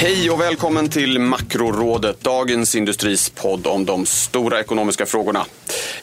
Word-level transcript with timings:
Hej 0.00 0.30
och 0.30 0.40
välkommen 0.40 0.88
till 0.88 1.18
Makrorådet, 1.18 2.20
dagens 2.20 2.74
industris 2.74 3.30
podd 3.30 3.66
om 3.66 3.84
de 3.84 4.06
stora 4.06 4.60
ekonomiska 4.60 5.06
frågorna. 5.06 5.46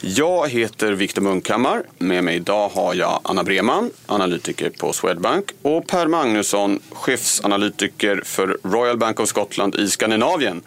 Jag 0.00 0.48
heter 0.48 0.92
Viktor 0.92 1.22
Munkhammar. 1.22 1.82
Med 1.98 2.24
mig 2.24 2.36
idag 2.36 2.68
har 2.68 2.94
jag 2.94 3.20
Anna 3.24 3.44
Breman, 3.44 3.90
analytiker 4.06 4.70
på 4.70 4.92
Swedbank 4.92 5.44
och 5.62 5.86
Per 5.86 6.06
Magnusson, 6.06 6.80
chefsanalytiker 6.92 8.22
för 8.24 8.58
Royal 8.62 8.96
Bank 8.96 9.20
of 9.20 9.28
Scotland 9.28 9.74
i 9.74 9.88
Skandinavien. 9.88 10.62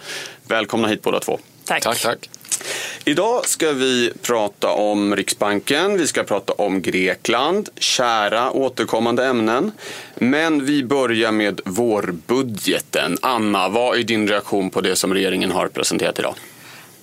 Välkomna 0.48 0.88
hit 0.88 1.02
båda 1.02 1.20
två. 1.20 1.40
Tack. 1.66 1.84
Tack, 1.84 2.02
tack. 2.02 2.30
Idag 3.05 3.45
ska 3.48 3.72
vi 3.72 4.12
prata 4.22 4.68
om 4.70 5.16
Riksbanken, 5.16 5.98
vi 5.98 6.08
ska 6.08 6.23
prata 6.23 6.54
om 6.54 6.82
Grekland, 6.82 7.70
kära 7.76 8.52
återkommande 8.52 9.26
ämnen. 9.26 9.72
Men 10.16 10.66
vi 10.66 10.84
börjar 10.84 11.32
med 11.32 11.62
vårbudgeten. 11.66 13.18
Anna, 13.22 13.70
vad 13.70 13.98
är 13.99 14.04
din 14.04 14.27
reaktion 14.27 14.70
på 14.70 14.82
det 14.82 14.95
som 14.95 15.13
regeringen 15.13 15.52
har 15.52 15.68
presenterat 15.68 16.20
idag? 16.20 16.35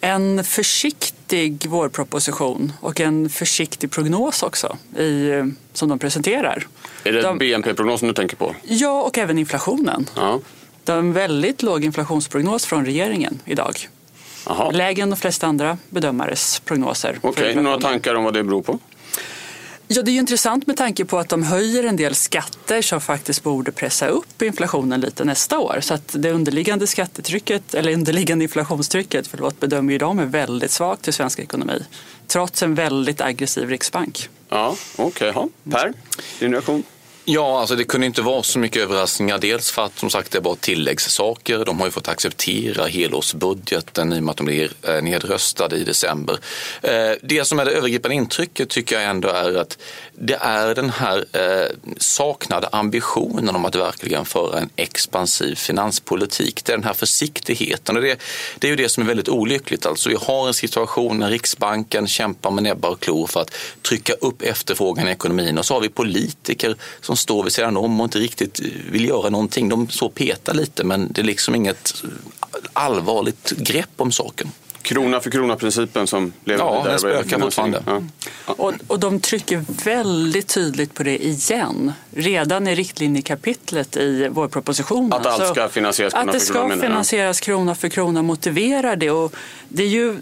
En 0.00 0.44
försiktig 0.44 1.66
vårproposition 1.66 2.72
och 2.80 3.00
en 3.00 3.28
försiktig 3.28 3.90
prognos 3.90 4.42
också 4.42 4.76
i, 4.98 5.30
som 5.72 5.88
de 5.88 5.98
presenterar. 5.98 6.66
Är 7.04 7.12
det 7.12 7.22
De- 7.22 7.38
BNP-prognosen 7.38 8.08
du 8.08 8.14
tänker 8.14 8.36
på? 8.36 8.54
Ja, 8.62 9.02
och 9.02 9.18
även 9.18 9.38
inflationen. 9.38 10.08
Ja. 10.16 10.40
Det 10.84 10.92
är 10.92 10.96
en 10.98 11.12
väldigt 11.12 11.62
låg 11.62 11.84
inflationsprognos 11.84 12.66
från 12.66 12.84
regeringen 12.84 13.40
idag. 13.44 13.88
Jaha. 14.46 14.70
Lägre 14.70 15.02
än 15.02 15.10
de 15.10 15.16
flesta 15.16 15.46
andra 15.46 15.78
bedömares 15.90 16.60
prognoser. 16.60 17.18
Okej, 17.18 17.28
inflationen. 17.28 17.64
några 17.64 17.80
tankar 17.80 18.14
om 18.14 18.24
vad 18.24 18.34
det 18.34 18.42
beror 18.42 18.62
på? 18.62 18.78
Ja, 19.88 20.02
det 20.02 20.10
är 20.10 20.12
ju 20.12 20.18
intressant 20.18 20.66
med 20.66 20.76
tanke 20.76 21.04
på 21.04 21.18
att 21.18 21.28
de 21.28 21.42
höjer 21.42 21.84
en 21.84 21.96
del 21.96 22.14
skatter 22.14 22.82
som 22.82 23.00
faktiskt 23.00 23.42
borde 23.42 23.72
pressa 23.72 24.08
upp 24.08 24.42
inflationen 24.42 25.00
lite 25.00 25.24
nästa 25.24 25.58
år. 25.58 25.78
Så 25.80 25.94
att 25.94 26.14
det 26.18 26.30
underliggande 26.30 26.86
skattetrycket, 26.86 27.74
eller 27.74 27.92
underliggande 27.92 28.42
inflationstrycket, 28.42 29.26
förlåt, 29.26 29.60
bedömer 29.60 29.92
ju 29.92 29.98
de 29.98 30.18
är 30.18 30.24
väldigt 30.24 30.70
svagt 30.70 31.08
i 31.08 31.12
svensk 31.12 31.38
ekonomi. 31.38 31.82
Trots 32.26 32.62
en 32.62 32.74
väldigt 32.74 33.20
aggressiv 33.20 33.68
riksbank. 33.68 34.28
Ja, 34.48 34.76
okej. 34.96 35.32
ja. 35.34 35.48
Per, 35.70 35.92
din 36.38 36.52
reaktion? 36.52 36.82
Ja, 37.28 37.60
alltså 37.60 37.76
det 37.76 37.84
kunde 37.84 38.06
inte 38.06 38.22
vara 38.22 38.42
så 38.42 38.58
mycket 38.58 38.82
överraskningar. 38.82 39.38
Dels 39.38 39.70
för 39.70 39.84
att 39.84 39.98
som 39.98 40.10
sagt 40.10 40.32
det 40.32 40.40
var 40.40 40.54
tilläggssaker. 40.54 41.64
De 41.64 41.78
har 41.78 41.86
ju 41.86 41.90
fått 41.90 42.08
acceptera 42.08 42.86
helårsbudgeten 42.86 44.12
i 44.12 44.18
och 44.18 44.22
med 44.22 44.30
att 44.30 44.36
de 44.36 44.46
blir 44.46 44.72
eh, 44.82 45.02
nedröstade 45.02 45.76
i 45.76 45.84
december. 45.84 46.38
Eh, 46.82 47.12
det 47.22 47.44
som 47.44 47.58
är 47.58 47.64
det 47.64 47.70
övergripande 47.70 48.14
intrycket 48.14 48.68
tycker 48.68 49.00
jag 49.00 49.10
ändå 49.10 49.28
är 49.28 49.54
att 49.54 49.78
det 50.12 50.38
är 50.40 50.74
den 50.74 50.90
här 50.90 51.24
eh, 51.32 51.92
saknade 51.98 52.68
ambitionen 52.72 53.56
om 53.56 53.64
att 53.64 53.74
verkligen 53.74 54.24
föra 54.24 54.58
en 54.58 54.70
expansiv 54.76 55.54
finanspolitik. 55.54 56.64
Det 56.64 56.72
är 56.72 56.76
den 56.76 56.84
här 56.84 56.94
försiktigheten 56.94 57.96
och 57.96 58.02
det, 58.02 58.20
det 58.58 58.66
är 58.66 58.70
ju 58.70 58.76
det 58.76 58.88
som 58.88 59.02
är 59.02 59.06
väldigt 59.06 59.28
olyckligt. 59.28 59.86
Alltså 59.86 60.08
vi 60.08 60.16
har 60.20 60.48
en 60.48 60.54
situation 60.54 61.18
när 61.18 61.30
Riksbanken 61.30 62.06
kämpar 62.06 62.50
med 62.50 62.62
näbbar 62.62 62.90
och 62.90 63.00
klor 63.00 63.26
för 63.26 63.40
att 63.40 63.54
trycka 63.82 64.12
upp 64.12 64.42
efterfrågan 64.42 65.08
i 65.08 65.10
ekonomin 65.10 65.58
och 65.58 65.66
så 65.66 65.74
har 65.74 65.80
vi 65.80 65.88
politiker 65.88 66.76
som 67.00 67.15
står 67.16 67.42
vid 67.44 67.52
sidan 67.52 67.76
om 67.76 68.00
och 68.00 68.04
inte 68.04 68.18
riktigt 68.18 68.60
vill 68.90 69.04
göra 69.08 69.30
någonting. 69.30 69.68
De 69.68 69.88
så 69.88 70.08
petar 70.08 70.54
lite 70.54 70.84
men 70.84 71.12
det 71.12 71.20
är 71.20 71.24
liksom 71.24 71.54
inget 71.54 72.04
allvarligt 72.72 73.50
grepp 73.56 73.90
om 73.96 74.12
saken. 74.12 74.50
Krona 74.82 75.20
för 75.20 75.30
krona-principen 75.30 76.06
som 76.06 76.32
lever 76.44 76.64
Ja, 76.64 76.72
vidare. 76.72 76.90
den 76.90 76.98
spökar 76.98 77.38
fortfarande. 77.40 77.82
Ja. 77.86 78.72
Och 78.86 79.00
de 79.00 79.20
trycker 79.20 79.64
väldigt 79.84 80.48
tydligt 80.48 80.94
på 80.94 81.02
det 81.02 81.24
igen. 81.26 81.92
Redan 82.18 82.68
i 82.68 82.74
riktlinjekapitlet 82.74 83.96
i 83.96 84.28
vårpropositionen. 84.28 85.12
Att 85.12 85.26
allt 85.26 85.46
ska 85.48 85.68
finansieras 85.68 86.12
krona 86.12 86.26
Att 86.26 86.32
det 86.32 86.38
för 86.38 86.46
ska 86.46 86.54
krona, 86.54 86.68
menar 86.68 86.82
jag. 86.84 86.90
finansieras 86.90 87.40
krona 87.40 87.74
för 87.74 87.88
krona 87.88 88.22
motiverar 88.22 88.96
det. 88.96 89.10
Och 89.10 89.34
det 89.68 89.82
är 89.82 89.88
ju 89.88 90.16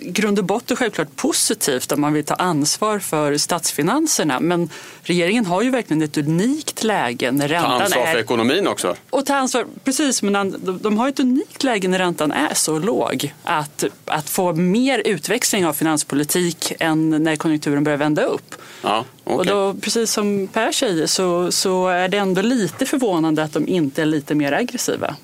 grund 0.00 0.38
och 0.38 0.44
botten 0.44 0.76
självklart 0.76 1.16
positivt 1.16 1.92
om 1.92 2.00
man 2.00 2.12
vill 2.12 2.24
ta 2.24 2.34
ansvar 2.34 2.98
för 2.98 3.36
statsfinanserna. 3.36 4.40
Men 4.40 4.70
regeringen 5.02 5.46
har 5.46 5.62
ju 5.62 5.70
verkligen 5.70 6.02
ett 6.02 6.16
unikt 6.16 6.84
läge 6.84 7.32
när 7.32 7.48
Ta 7.48 7.54
räntan 7.54 7.82
ansvar 7.82 8.06
för 8.06 8.14
är... 8.14 8.18
ekonomin 8.18 8.66
också. 8.66 8.94
Och 9.10 9.26
ta 9.26 9.34
ansvar, 9.34 9.66
precis, 9.84 10.22
men 10.22 10.54
de- 10.82 10.98
har 10.98 11.08
ett 11.08 11.20
unikt 11.20 11.64
läge 11.64 11.88
när 11.88 11.98
räntan 11.98 12.32
är 12.32 12.54
så 12.54 12.78
låg. 12.78 13.34
Att, 13.42 13.84
att 14.04 14.28
få 14.28 14.52
mer 14.52 14.98
utväxling 15.04 15.66
av 15.66 15.72
finanspolitik 15.72 16.72
än 16.80 17.10
när 17.10 17.36
konjunkturen 17.36 17.84
börjar 17.84 17.98
vända 17.98 18.22
upp. 18.22 18.54
Ja, 18.82 19.04
okej. 19.24 19.36
Och 19.36 19.46
då, 19.46 19.74
precis 19.74 20.12
som 20.12 20.46
Per 20.52 20.72
säger 20.72 21.06
så, 21.06 21.25
så 21.50 21.88
är 21.88 22.08
det 22.08 22.16
ändå 22.16 22.42
lite 22.42 22.86
förvånande 22.86 23.42
att 23.42 23.52
de 23.52 23.68
inte 23.68 24.02
är 24.02 24.06
lite 24.06 24.34
mer 24.34 24.52
aggressiva. 24.52 25.16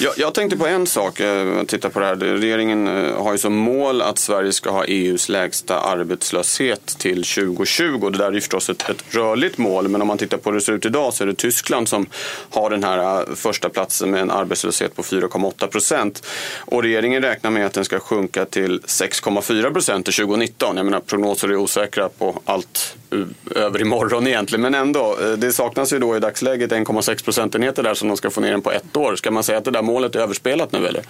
Jag, 0.00 0.12
jag 0.16 0.34
tänkte 0.34 0.56
på 0.56 0.66
en 0.66 0.86
sak, 0.86 1.20
eh, 1.20 1.62
titta 1.64 1.90
på 1.90 2.00
det 2.00 2.06
här. 2.06 2.16
Regeringen 2.16 2.88
eh, 2.88 3.22
har 3.22 3.32
ju 3.32 3.38
som 3.38 3.54
mål 3.56 4.02
att 4.02 4.18
Sverige 4.18 4.52
ska 4.52 4.70
ha 4.70 4.84
EUs 4.84 5.28
lägsta 5.28 5.80
arbetslöshet 5.80 6.86
till 6.86 7.24
2020. 7.24 8.10
Det 8.10 8.18
där 8.18 8.26
är 8.26 8.32
ju 8.32 8.40
förstås 8.40 8.70
ett, 8.70 8.90
ett 8.90 9.04
rörligt 9.14 9.58
mål, 9.58 9.88
men 9.88 10.00
om 10.02 10.08
man 10.08 10.18
tittar 10.18 10.36
på 10.36 10.50
hur 10.50 10.54
det 10.54 10.64
ser 10.64 10.72
ut 10.72 10.86
idag 10.86 11.14
så 11.14 11.24
är 11.24 11.26
det 11.26 11.34
Tyskland 11.34 11.88
som 11.88 12.06
har 12.50 12.70
den 12.70 12.84
här 12.84 13.20
eh, 13.20 13.34
första 13.34 13.68
platsen 13.68 14.10
med 14.10 14.20
en 14.20 14.30
arbetslöshet 14.30 14.96
på 14.96 15.02
4,8 15.02 15.66
procent. 15.66 16.26
Och 16.58 16.82
regeringen 16.82 17.22
räknar 17.22 17.50
med 17.50 17.66
att 17.66 17.72
den 17.72 17.84
ska 17.84 18.00
sjunka 18.00 18.44
till 18.44 18.80
6,4 18.80 19.72
procent 19.72 20.06
till 20.06 20.14
2019. 20.14 20.76
Jag 20.76 20.84
menar 20.84 21.00
prognoser 21.00 21.48
är 21.48 21.56
osäkra 21.56 22.08
på 22.08 22.40
allt 22.44 22.96
Eh, 23.12 23.62
över 23.62 23.80
imorgon 23.80 24.26
egentligen, 24.26 24.62
men 24.62 24.74
ändå. 24.74 25.16
Eh, 25.22 25.32
det 25.32 25.52
saknas 25.52 25.92
ju 25.92 25.98
då 25.98 26.16
i 26.16 26.20
dagsläget 26.20 26.72
1,6 26.72 27.24
procentenheter 27.24 27.82
där 27.82 27.94
som 27.94 28.08
de 28.08 28.16
ska 28.16 28.30
få 28.30 28.40
ner 28.40 28.50
den 28.50 28.62
på 28.62 28.72
ett 28.72 28.96
år. 28.96 29.16
Ska 29.16 29.30
man 29.30 29.44
säga 29.44 29.58
att 29.58 29.64
det 29.64 29.70
där 29.70 29.82
målet 29.82 30.14
är 30.14 30.20
överspelat 30.20 30.72
nu 30.72 30.86
eller? 30.86 31.02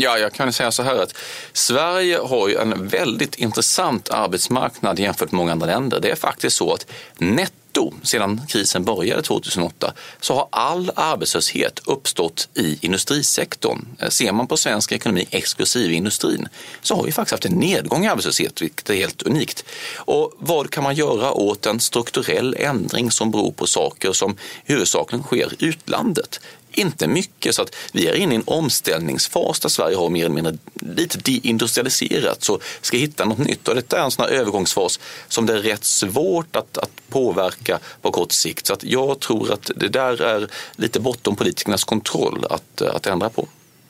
Ja, 0.00 0.18
jag 0.18 0.32
kan 0.32 0.52
säga 0.52 0.70
så 0.70 0.82
här 0.82 1.02
att 1.02 1.14
Sverige 1.52 2.18
har 2.18 2.48
ju 2.48 2.56
en 2.56 2.88
väldigt 2.88 3.34
intressant 3.34 4.10
arbetsmarknad 4.10 4.98
jämfört 4.98 5.32
med 5.32 5.38
många 5.38 5.52
andra 5.52 5.66
länder. 5.66 6.00
Det 6.00 6.10
är 6.10 6.16
faktiskt 6.16 6.56
så 6.56 6.72
att 6.72 6.86
netto 7.18 7.92
sedan 8.02 8.40
krisen 8.48 8.84
började 8.84 9.22
2008 9.22 9.92
så 10.20 10.34
har 10.34 10.48
all 10.52 10.90
arbetslöshet 10.94 11.80
uppstått 11.86 12.48
i 12.54 12.78
industrisektorn. 12.80 13.86
Ser 14.08 14.32
man 14.32 14.46
på 14.46 14.56
svensk 14.56 14.92
ekonomi 14.92 15.26
exklusive 15.30 15.94
industrin 15.94 16.48
så 16.82 16.96
har 16.96 17.04
vi 17.04 17.12
faktiskt 17.12 17.32
haft 17.32 17.44
en 17.44 17.60
nedgång 17.60 18.04
i 18.04 18.08
arbetslöshet, 18.08 18.62
vilket 18.62 18.90
är 18.90 18.94
helt 18.94 19.22
unikt. 19.22 19.64
Och 19.96 20.32
vad 20.38 20.70
kan 20.70 20.84
man 20.84 20.94
göra 20.94 21.32
åt 21.32 21.66
en 21.66 21.80
strukturell 21.80 22.56
ändring 22.58 23.10
som 23.10 23.30
beror 23.30 23.52
på 23.52 23.66
saker 23.66 24.12
som 24.12 24.36
huvudsakligen 24.64 25.22
sker 25.22 25.52
i 25.58 25.66
utlandet? 25.66 26.40
Inte 26.72 27.08
mycket, 27.08 27.54
så 27.54 27.62
att 27.62 27.76
vi 27.92 28.06
är 28.06 28.14
inne 28.14 28.34
i 28.34 28.36
en 28.36 28.42
omställningsfas 28.46 29.60
där 29.60 29.68
Sverige 29.68 29.96
har 29.96 30.08
mer 30.08 30.24
eller 30.24 30.34
mindre 30.34 30.58
lite 30.74 31.18
deindustrialiserat 31.18 32.44
så 32.44 32.60
ska 32.80 32.96
hitta 32.96 33.24
något 33.24 33.38
nytt. 33.38 33.68
Och 33.68 33.74
detta 33.74 33.98
är 33.98 34.04
en 34.04 34.10
sån 34.10 34.24
här 34.24 34.32
övergångsfas 34.32 35.00
som 35.28 35.46
det 35.46 35.52
är 35.52 35.58
rätt 35.58 35.84
svårt 35.84 36.56
att, 36.56 36.78
att 36.78 36.90
påverka 37.08 37.78
på 38.02 38.10
kort 38.10 38.32
sikt. 38.32 38.66
Så 38.66 38.72
att 38.72 38.84
jag 38.84 39.20
tror 39.20 39.52
att 39.52 39.70
det 39.76 39.88
där 39.88 40.22
är 40.22 40.48
lite 40.76 41.00
bortom 41.00 41.36
politikernas 41.36 41.84
kontroll 41.84 42.44
att, 42.50 42.82
att 42.82 43.06
ändra 43.06 43.28
på. 43.28 43.48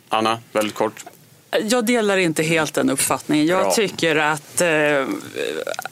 Anna, 0.09 0.39
väldigt 0.53 0.75
kort. 0.75 1.05
Jag 1.51 1.85
delar 1.85 2.17
inte 2.17 2.43
helt 2.43 2.75
den 2.75 2.91
uppfattningen. 2.91 3.47
Jag 3.47 3.63
Bra. 3.63 3.73
tycker 3.73 4.17
att, 4.17 4.61
eh, 4.61 5.07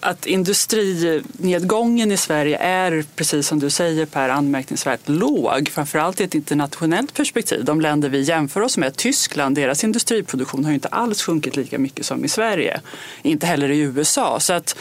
att 0.01 0.27
industrinedgången 0.27 2.13
i 2.13 2.17
Sverige 2.17 2.57
är, 2.57 3.05
precis 3.17 3.47
som 3.47 3.59
du 3.59 3.71
säger 3.71 4.07
Per, 4.07 4.29
anmärkningsvärt 4.29 5.09
låg. 5.09 5.69
Framförallt 5.69 6.21
i 6.21 6.25
ett 6.25 6.35
internationellt 6.35 7.15
perspektiv. 7.15 7.65
De 7.65 7.81
länder 7.81 8.09
vi 8.09 8.21
jämför 8.21 8.61
oss 8.61 8.77
med, 8.77 8.97
Tyskland, 8.97 9.57
deras 9.57 9.85
industriproduktion 9.85 10.65
har 10.65 10.71
ju 10.71 10.75
inte 10.75 10.89
alls 10.89 11.23
sjunkit 11.23 11.57
lika 11.57 11.79
mycket 11.79 12.07
som 12.07 12.25
i 12.25 12.29
Sverige. 12.29 12.81
Inte 13.23 13.47
heller 13.47 13.71
i 13.71 13.79
USA. 13.79 14.41
Så 14.41 14.53
att, 14.53 14.77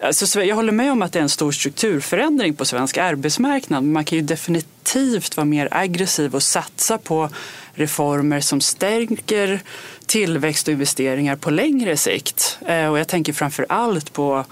alltså, 0.00 0.42
jag 0.42 0.56
håller 0.56 0.72
med 0.72 0.92
om 0.92 1.02
att 1.02 1.12
det 1.12 1.18
är 1.18 1.22
en 1.22 1.28
stor 1.28 1.52
strukturförändring 1.52 2.54
på 2.54 2.64
svensk 2.64 2.96
arbetsmarknad. 2.96 3.82
Men 3.82 3.92
man 3.92 4.04
kan 4.04 4.18
ju 4.18 4.24
definitivt 4.24 5.36
vara 5.36 5.44
mer 5.44 5.68
aggressiv 5.70 6.34
och 6.34 6.42
satsa 6.42 6.98
på 6.98 7.30
reformer 7.76 8.40
som 8.40 8.60
stärker 8.60 9.60
tillväxt 10.06 10.68
och 10.68 10.72
investeringar 10.72 11.36
på 11.36 11.50
längre 11.50 11.96
sikt. 11.96 12.58
Eh, 12.66 12.86
och 12.88 12.98
jag 12.98 13.08
tänker 13.08 13.32
framför 13.32 13.66
allt 13.68 14.12
på 14.12 14.44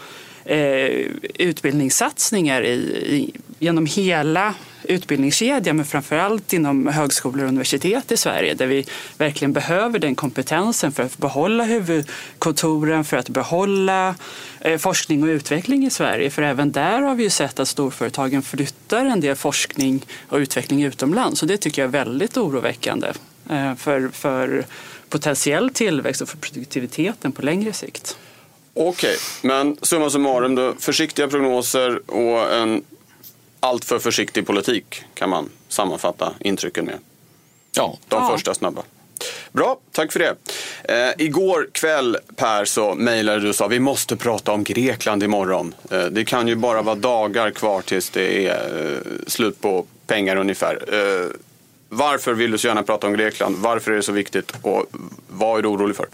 eh, 0.44 1.06
utbildningssatsningar 1.34 2.62
i, 2.62 2.74
i, 3.06 3.34
genom 3.58 3.86
hela 3.86 4.54
utbildningskedjan, 4.88 5.76
men 5.76 5.84
framförallt 5.84 6.52
inom 6.52 6.86
högskolor 6.86 7.42
och 7.44 7.48
universitet 7.48 8.12
i 8.12 8.16
Sverige 8.16 8.54
där 8.54 8.66
vi 8.66 8.86
verkligen 9.18 9.52
behöver 9.52 9.98
den 9.98 10.14
kompetensen 10.14 10.92
för 10.92 11.02
att 11.02 11.18
behålla 11.18 11.64
huvudkontoren, 11.64 13.04
för 13.04 13.16
att 13.16 13.28
behålla 13.28 14.14
eh, 14.60 14.78
forskning 14.78 15.22
och 15.22 15.26
utveckling 15.28 15.86
i 15.86 15.90
Sverige. 15.90 16.30
För 16.30 16.42
även 16.42 16.72
där 16.72 17.02
har 17.02 17.14
vi 17.14 17.22
ju 17.22 17.30
sett 17.30 17.60
att 17.60 17.68
storföretagen 17.68 18.42
flyttar 18.42 18.83
en 19.00 19.20
del 19.20 19.37
forskning 19.37 20.06
och 20.29 20.37
utveckling 20.37 20.82
utomlands 20.85 21.43
och 21.43 21.49
det 21.49 21.56
tycker 21.56 21.82
jag 21.82 21.88
är 21.88 21.93
väldigt 21.93 22.37
oroväckande 22.37 23.12
eh, 23.50 23.75
för, 23.75 24.08
för 24.08 24.67
potentiell 25.08 25.70
tillväxt 25.70 26.23
och 26.23 26.29
för 26.29 26.37
produktiviteten 26.37 27.32
på 27.32 27.43
längre 27.43 27.73
sikt. 27.73 28.17
Okej, 28.75 29.17
men 29.43 29.76
summa 29.82 30.11
summarum 30.11 30.55
då, 30.55 30.75
försiktiga 30.79 31.29
prognoser 31.29 32.11
och 32.11 32.55
en 32.55 32.82
alltför 33.61 33.99
försiktig 33.99 34.46
politik 34.46 35.02
kan 35.14 35.31
man 35.31 35.49
sammanfatta 35.69 36.32
intrycken 36.41 36.85
med. 36.85 36.99
Ja. 37.76 37.99
De 38.08 38.23
Ja. 38.23 38.29
första 38.29 38.55
snabba. 38.55 38.82
Bra, 39.52 39.78
tack 39.93 40.12
för 40.12 40.20
det. 40.20 40.34
Eh, 40.84 41.26
igår 41.26 41.69
kväll 41.72 42.16
Per 42.37 42.64
så 42.64 42.94
mejlade 42.94 43.40
du 43.40 43.49
och 43.49 43.55
sa 43.55 43.69
vi 43.69 43.81
måste 43.81 44.16
prata 44.16 44.52
om 44.52 44.64
Grekland 44.64 45.22
imorgon. 45.22 45.75
Eh, 45.90 46.05
det 46.05 46.25
kan 46.25 46.49
ju 46.49 46.55
bara 46.55 46.82
vara 46.82 46.94
dagar 46.94 47.50
kvar 47.50 47.82
tills 47.82 48.11
det 48.11 48.46
är 48.49 48.93
eh, 48.94 49.12
slut 49.26 49.61
på 49.61 49.87
pengar 50.06 50.37
ungefär. 50.37 50.78
Eh, 50.93 51.31
varför 51.88 52.34
vill 52.34 52.50
du 52.50 52.58
så 52.58 52.66
gärna 52.66 52.82
prata 52.82 53.06
om 53.06 53.12
Grekland? 53.12 53.56
Varför 53.58 53.93
är 53.93 53.96
det 53.96 54.02
så 54.02 54.12
viktigt 54.12 54.52
och 54.62 54.87
vad 55.28 55.58
är 55.58 55.62
du 55.62 55.69
orolig 55.69 55.96
för? 55.96 56.06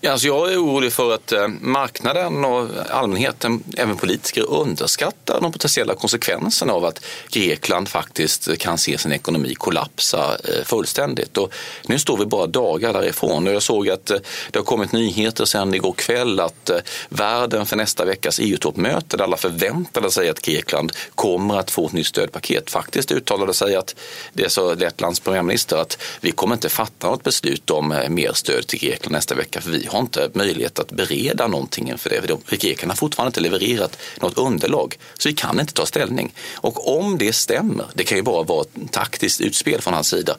Ja, 0.00 0.12
alltså 0.12 0.26
jag 0.26 0.52
är 0.52 0.64
orolig 0.64 0.92
för 0.92 1.14
att 1.14 1.32
eh, 1.32 1.48
marknaden 1.48 2.44
och 2.44 2.68
allmänheten, 2.90 3.62
även 3.76 3.96
politiker, 3.96 4.50
underskattar 4.50 5.40
de 5.40 5.52
potentiella 5.52 5.94
konsekvenserna 5.94 6.72
av 6.72 6.84
att 6.84 7.04
Grekland 7.30 7.88
faktiskt 7.88 8.58
kan 8.58 8.78
se 8.78 8.98
sin 8.98 9.12
ekonomi 9.12 9.54
kollapsa 9.54 10.36
eh, 10.44 10.64
fullständigt. 10.64 11.36
Och 11.36 11.54
nu 11.86 11.98
står 11.98 12.16
vi 12.16 12.26
bara 12.26 12.46
dagar 12.46 12.92
därifrån 12.92 13.46
och 13.46 13.54
jag 13.54 13.62
såg 13.62 13.88
att 13.88 14.10
eh, 14.10 14.18
det 14.50 14.58
har 14.58 14.64
kommit 14.64 14.92
nyheter 14.92 15.44
sedan 15.44 15.74
igår 15.74 15.92
kväll 15.92 16.40
att 16.40 16.70
världen 17.08 17.66
för 17.66 17.76
nästa 17.76 18.04
veckas 18.04 18.38
EU-toppmöte 18.42 19.16
där 19.16 19.24
alla 19.24 19.36
förväntade 19.36 20.10
sig 20.10 20.28
att 20.28 20.42
Grekland 20.42 20.92
kommer 21.14 21.58
att 21.58 21.70
få 21.70 21.86
ett 21.86 21.92
nytt 21.92 22.06
stödpaket 22.06 22.70
faktiskt 22.70 23.12
uttalade 23.12 23.54
sig 23.54 23.76
att 23.76 23.94
det 24.32 24.44
är 24.44 24.48
så 24.48 24.74
Lettlands 24.74 25.20
premiärminister 25.20 25.76
att 25.76 25.98
vi 26.20 26.30
kommer 26.30 26.54
inte 26.54 26.68
fatta 26.68 27.10
något 27.10 27.24
beslut 27.24 27.70
om 27.70 28.04
mer 28.08 28.32
stöd 28.32 28.66
till 28.66 28.78
Grekland 28.78 29.12
nästa 29.12 29.34
vecka 29.34 29.60
för 29.60 29.70
vi 29.70 29.87
har 29.88 30.00
inte 30.00 30.30
möjlighet 30.34 30.78
att 30.78 30.92
bereda 30.92 31.46
någonting 31.46 31.88
inför 31.88 32.10
det. 32.10 32.20
För 32.20 32.88
har 32.88 32.94
fortfarande 32.94 33.28
inte 33.28 33.40
levererat 33.40 33.98
något 34.20 34.38
underlag 34.38 34.98
så 35.18 35.28
vi 35.28 35.34
kan 35.34 35.60
inte 35.60 35.72
ta 35.72 35.86
ställning. 35.86 36.34
Och 36.54 36.98
om 36.98 37.18
det 37.18 37.32
stämmer, 37.32 37.86
det 37.94 38.04
kan 38.04 38.18
ju 38.18 38.22
bara 38.22 38.42
vara 38.42 38.60
ett 38.60 38.92
taktiskt 38.92 39.40
utspel 39.40 39.80
från 39.80 39.94
hans 39.94 40.08
sida, 40.08 40.36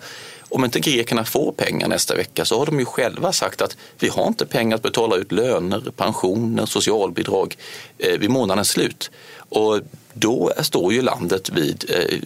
om 0.49 0.65
inte 0.65 0.79
grekerna 0.79 1.25
får 1.25 1.51
pengar 1.51 1.87
nästa 1.87 2.15
vecka 2.15 2.45
så 2.45 2.59
har 2.59 2.65
de 2.65 2.79
ju 2.79 2.85
själva 2.85 3.33
sagt 3.33 3.61
att 3.61 3.77
vi 3.99 4.09
har 4.09 4.27
inte 4.27 4.45
pengar 4.45 4.75
att 4.75 4.81
betala 4.81 5.15
ut 5.15 5.31
löner, 5.31 5.79
pensioner, 5.95 6.65
socialbidrag 6.65 7.57
eh, 7.97 8.19
vid 8.19 8.29
månadens 8.29 8.69
slut. 8.69 9.11
Och 9.49 9.79
då 10.13 10.53
står 10.61 10.93
ju 10.93 11.01
landet 11.01 11.49
vid 11.49 11.85
eh, 11.89 12.19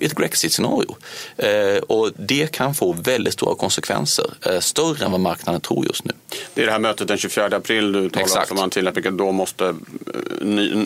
ett 0.00 0.14
Grexit-scenario. 0.14 0.96
Eh, 1.36 1.82
och 1.82 2.10
det 2.16 2.52
kan 2.52 2.74
få 2.74 2.92
väldigt 2.92 3.32
stora 3.32 3.54
konsekvenser, 3.54 4.26
eh, 4.46 4.60
större 4.60 5.04
än 5.04 5.10
vad 5.10 5.20
marknaden 5.20 5.60
tror 5.60 5.86
just 5.86 6.04
nu. 6.04 6.12
Det 6.54 6.62
är 6.62 6.66
det 6.66 6.72
här 6.72 6.78
mötet 6.78 7.08
den 7.08 7.18
24 7.18 7.46
april 7.46 7.92
du 7.92 8.10
talar 8.10 8.40
om 8.40 8.46
som 8.46 8.56
man 8.56 8.70
tillämpar. 8.70 9.10
Då 9.10 9.32
måste 9.32 9.74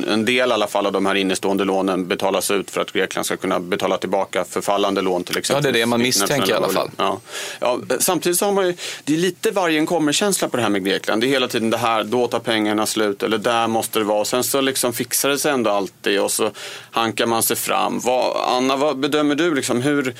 en 0.08 0.24
del 0.24 0.50
i 0.50 0.52
alla 0.52 0.66
fall 0.66 0.86
av 0.86 0.92
de 0.92 1.06
här 1.06 1.14
innestående 1.14 1.64
lånen 1.64 2.08
betalas 2.08 2.50
ut 2.50 2.70
för 2.70 2.80
att 2.80 2.92
Grekland 2.92 3.26
ska 3.26 3.36
kunna 3.36 3.60
betala 3.60 3.98
tillbaka 3.98 4.44
förfallande 4.44 5.00
lån 5.02 5.24
till 5.24 5.38
exempel. 5.38 5.64
Ja, 5.64 5.72
det 5.72 5.78
är 5.78 5.80
det 5.80 5.86
man 5.86 6.02
misstänker 6.02 6.50
i 6.50 6.54
alla 6.54 6.68
fall. 6.68 6.90
Ja. 6.96 7.20
Ja, 7.60 7.78
samtidigt 7.98 8.38
så 8.38 8.44
har 8.44 8.52
man 8.52 8.66
ju, 8.66 8.74
det 9.04 9.12
är 9.12 9.16
lite 9.16 9.50
vargen 9.50 9.86
kommer-känsla 9.86 10.48
på 10.48 10.56
det 10.56 10.62
här 10.62 10.70
med 10.70 10.84
Grekland. 10.84 11.22
Det 11.22 11.26
är 11.26 11.28
hela 11.28 11.48
tiden 11.48 11.70
det 11.70 11.76
här, 11.76 12.04
då 12.04 12.28
tar 12.28 12.38
pengarna 12.38 12.86
slut 12.86 13.22
eller 13.22 13.38
där 13.38 13.66
måste 13.66 13.98
det 13.98 14.04
vara. 14.04 14.24
Sen 14.24 14.44
så 14.44 14.60
liksom 14.60 14.92
fixar 14.92 15.28
det 15.28 15.38
sig 15.38 15.52
ändå 15.52 15.70
alltid 15.70 16.17
och 16.20 16.30
så 16.32 16.50
hankar 16.90 17.26
man 17.26 17.42
sig 17.42 17.56
fram. 17.56 18.00
Vad, 18.00 18.36
Anna, 18.56 18.76
vad 18.76 18.98
bedömer 18.98 19.34
du 19.34 19.54
liksom 19.54 19.82
hur 19.82 20.14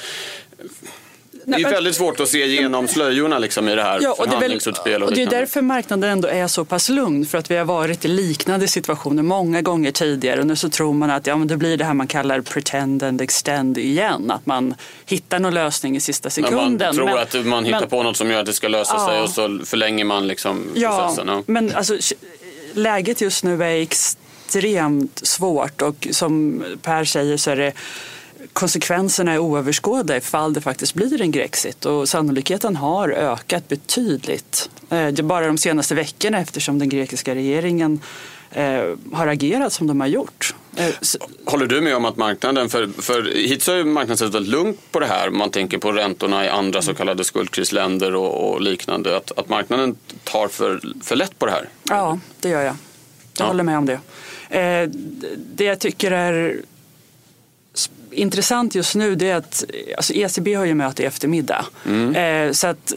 det 1.44 1.54
är 1.54 1.60
men- 1.62 1.70
väldigt 1.72 1.94
svårt 1.96 2.20
att 2.20 2.28
se 2.28 2.46
genom 2.46 2.88
slöjorna 2.88 3.38
liksom, 3.38 3.68
i 3.68 3.74
det 3.74 3.82
här 3.82 3.98
Ja, 4.02 4.10
och 4.10 4.16
det, 4.18 4.22
är 4.22 4.26
väl, 4.26 4.30
förhandlingsutspel 4.38 5.02
och 5.02 5.08
och 5.08 5.14
det 5.14 5.22
är 5.22 5.26
därför 5.26 5.62
marknaden 5.62 6.10
ändå 6.10 6.28
är 6.28 6.46
så 6.46 6.64
pass 6.64 6.88
lugn. 6.88 7.26
För 7.26 7.38
att 7.38 7.50
vi 7.50 7.56
har 7.56 7.64
varit 7.64 8.04
i 8.04 8.08
liknande 8.08 8.68
situationer 8.68 9.22
många 9.22 9.62
gånger 9.62 9.90
tidigare. 9.90 10.40
Och 10.40 10.46
nu 10.46 10.56
så 10.56 10.68
tror 10.68 10.94
man 10.94 11.10
att 11.10 11.26
ja, 11.26 11.36
men 11.36 11.48
det 11.48 11.56
blir 11.56 11.76
det 11.76 11.84
här 11.84 11.94
man 11.94 12.06
kallar 12.06 12.40
pretend 12.40 13.02
and 13.02 13.20
extend 13.20 13.78
igen. 13.78 14.30
Att 14.30 14.46
man 14.46 14.74
hittar 15.06 15.38
någon 15.38 15.54
lösning 15.54 15.96
i 15.96 16.00
sista 16.00 16.30
sekunden. 16.30 16.78
man 16.86 16.94
tror 16.94 17.04
Men- 17.06 17.18
att 17.18 17.46
man 17.46 17.64
hittar 17.64 17.80
men- 17.80 17.88
på 17.88 18.02
något 18.02 18.16
som 18.16 18.30
gör 18.30 18.40
att 18.40 18.46
det 18.46 18.52
ska 18.52 18.68
lösa 18.68 19.06
sig 19.06 19.16
Ja. 19.16 19.22
och 19.22 19.30
så 19.30 19.60
förlänger 19.64 20.04
man 20.04 20.26
liksom 20.26 20.64
Ja, 20.74 20.98
processen. 20.98 21.28
Ja. 21.28 21.42
men 21.46 21.74
alltså, 21.74 21.96
läget 22.74 23.20
just 23.20 23.44
nu 23.44 23.62
är 23.64 23.66
extremt 24.56 25.26
svårt 25.26 25.82
och 25.82 26.08
som 26.10 26.64
Per 26.82 27.04
säger 27.04 27.36
så 27.36 27.50
är 27.50 27.56
det 27.56 27.72
konsekvenserna 28.52 29.32
är 29.32 29.38
oöverskådliga 29.38 30.16
ifall 30.16 30.52
det 30.52 30.60
faktiskt 30.60 30.94
blir 30.94 31.20
en 31.22 31.30
Grexit 31.30 31.84
och 31.84 32.08
sannolikheten 32.08 32.76
har 32.76 33.08
ökat 33.08 33.68
betydligt. 33.68 34.70
Eh, 34.90 35.06
det 35.08 35.18
är 35.18 35.22
bara 35.22 35.46
de 35.46 35.58
senaste 35.58 35.94
veckorna 35.94 36.38
eftersom 36.40 36.78
den 36.78 36.88
grekiska 36.88 37.34
regeringen 37.34 38.00
eh, 38.50 38.84
har 39.12 39.26
agerat 39.26 39.72
som 39.72 39.86
de 39.86 40.00
har 40.00 40.08
gjort. 40.08 40.54
Eh, 40.76 40.86
Håller 41.44 41.66
du 41.66 41.80
med 41.80 41.96
om 41.96 42.04
att 42.04 42.16
marknaden, 42.16 42.68
för, 42.68 42.88
för 43.02 43.22
hittills 43.22 43.66
har 43.66 43.74
ju 43.74 43.84
marknaden 43.84 44.32
sett 44.32 44.42
lugnt 44.48 44.80
på 44.92 45.00
det 45.00 45.06
här. 45.06 45.30
Man 45.30 45.50
tänker 45.50 45.78
på 45.78 45.92
räntorna 45.92 46.44
i 46.44 46.48
andra 46.48 46.82
så 46.82 46.94
kallade 46.94 47.24
skuldkrisländer 47.24 48.14
och, 48.14 48.50
och 48.52 48.60
liknande. 48.60 49.16
Att, 49.16 49.38
att 49.38 49.48
marknaden 49.48 49.96
tar 50.24 50.48
för, 50.48 50.80
för 51.02 51.16
lätt 51.16 51.38
på 51.38 51.46
det 51.46 51.52
här. 51.52 51.68
Ja, 51.88 52.18
det 52.40 52.48
gör 52.48 52.60
jag. 52.62 52.66
Jag 53.38 53.44
Ja. 53.44 53.46
håller 53.46 53.64
med 53.64 53.78
om 53.78 53.86
det. 53.86 54.00
Eh, 54.50 54.88
det 55.54 55.64
jag 55.64 55.78
tycker 55.78 56.10
är 56.10 56.62
intressant 58.10 58.74
just 58.74 58.94
nu 58.94 59.14
det 59.14 59.30
är 59.30 59.36
att 59.36 59.64
alltså 59.96 60.12
ECB 60.12 60.54
har 60.54 60.64
ju 60.64 60.74
möte 60.74 61.02
i 61.02 61.06
eftermiddag. 61.06 61.66
Eh, 62.14 62.52
så 62.52 62.66
att 62.66 62.94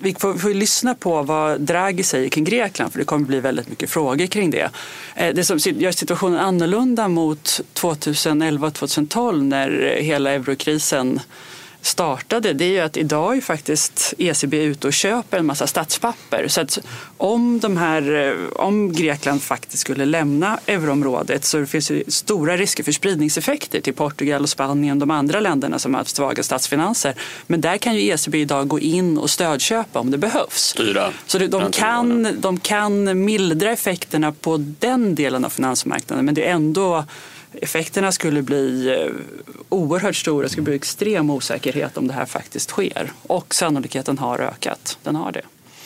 vi 0.00 0.14
får, 0.14 0.34
får 0.34 0.54
lyssna 0.54 0.94
på 0.94 1.22
vad 1.22 1.60
Draghi 1.60 2.02
säger 2.02 2.28
kring 2.28 2.44
Grekland 2.44 2.92
för 2.92 2.98
det 2.98 3.04
kommer 3.04 3.26
bli 3.26 3.40
väldigt 3.40 3.68
mycket 3.68 3.90
frågor 3.90 4.26
kring 4.26 4.50
det. 4.50 4.70
Eh, 5.14 5.34
det 5.34 5.44
som 5.44 5.58
gör 5.58 5.92
situationen 5.92 6.38
annorlunda 6.38 7.08
mot 7.08 7.60
2011-2012 7.74 9.42
när 9.42 9.96
hela 10.00 10.30
eurokrisen 10.30 11.20
startade 11.82 12.52
det 12.52 12.64
är 12.64 12.68
ju 12.68 12.80
att 12.80 12.96
idag 12.96 13.36
är 13.36 13.40
faktiskt 13.40 14.14
ECB 14.18 14.64
ute 14.64 14.86
och 14.86 14.92
köper 14.92 15.38
en 15.38 15.46
massa 15.46 15.66
statspapper. 15.66 16.48
Så 16.48 16.60
att 16.60 16.78
om, 17.16 17.60
de 17.60 17.76
här, 17.76 18.14
eh, 18.14 18.48
om 18.52 18.92
Grekland 18.92 19.42
faktiskt 19.42 19.80
skulle 19.80 20.04
lämna 20.04 20.58
euroområdet 20.66 21.44
så 21.44 21.66
finns 21.66 21.88
det 21.88 22.12
stora 22.12 22.56
risker 22.56 22.84
för 22.84 22.92
spridningseffekter 22.92 23.80
till 23.80 23.94
Portugal 23.94 24.42
och 24.42 24.48
Spanien, 24.48 24.98
de 24.98 25.10
andra 25.10 25.40
länderna 25.40 25.78
som 25.78 25.94
har 25.94 26.04
svaga 26.04 26.42
statsfinanser. 26.42 27.14
Men 27.46 27.60
där 27.60 27.78
kan 27.78 27.94
ju 27.94 28.08
ECB 28.08 28.40
idag 28.40 28.68
gå 28.68 28.80
in 28.80 29.18
och 29.18 29.30
stödköpa 29.30 30.00
om 30.00 30.10
det 30.10 30.18
behövs. 30.18 30.56
Styra 30.56 31.10
Så 31.26 31.38
de, 31.38 31.70
kan, 31.72 32.40
de 32.40 32.60
kan 32.60 33.24
mildra 33.24 33.70
effekterna 33.70 34.32
på 34.32 34.56
den 34.78 35.14
delen 35.14 35.44
av 35.44 35.50
finansmarknaden 35.50 36.24
men 36.24 36.34
det 36.34 36.46
är 36.46 36.52
ändå 36.52 37.04
Effekterna 37.54 38.12
skulle 38.12 38.42
bli 38.42 38.88
eh, 38.88 39.12
oerhört 39.68 40.16
stora, 40.16 40.42
det 40.42 40.48
skulle 40.48 40.64
bli 40.64 40.74
extrem 40.74 41.30
osäkerhet 41.30 41.96
om 41.96 42.06
det 42.06 42.14
här 42.14 42.26
faktiskt 42.26 42.70
sker. 42.70 43.12
Och 43.22 43.54
sannolikheten 43.54 44.18
har 44.18 44.38
ökat, 44.38 44.98
den 45.02 45.16
har 45.16 45.32
det. 45.32 45.42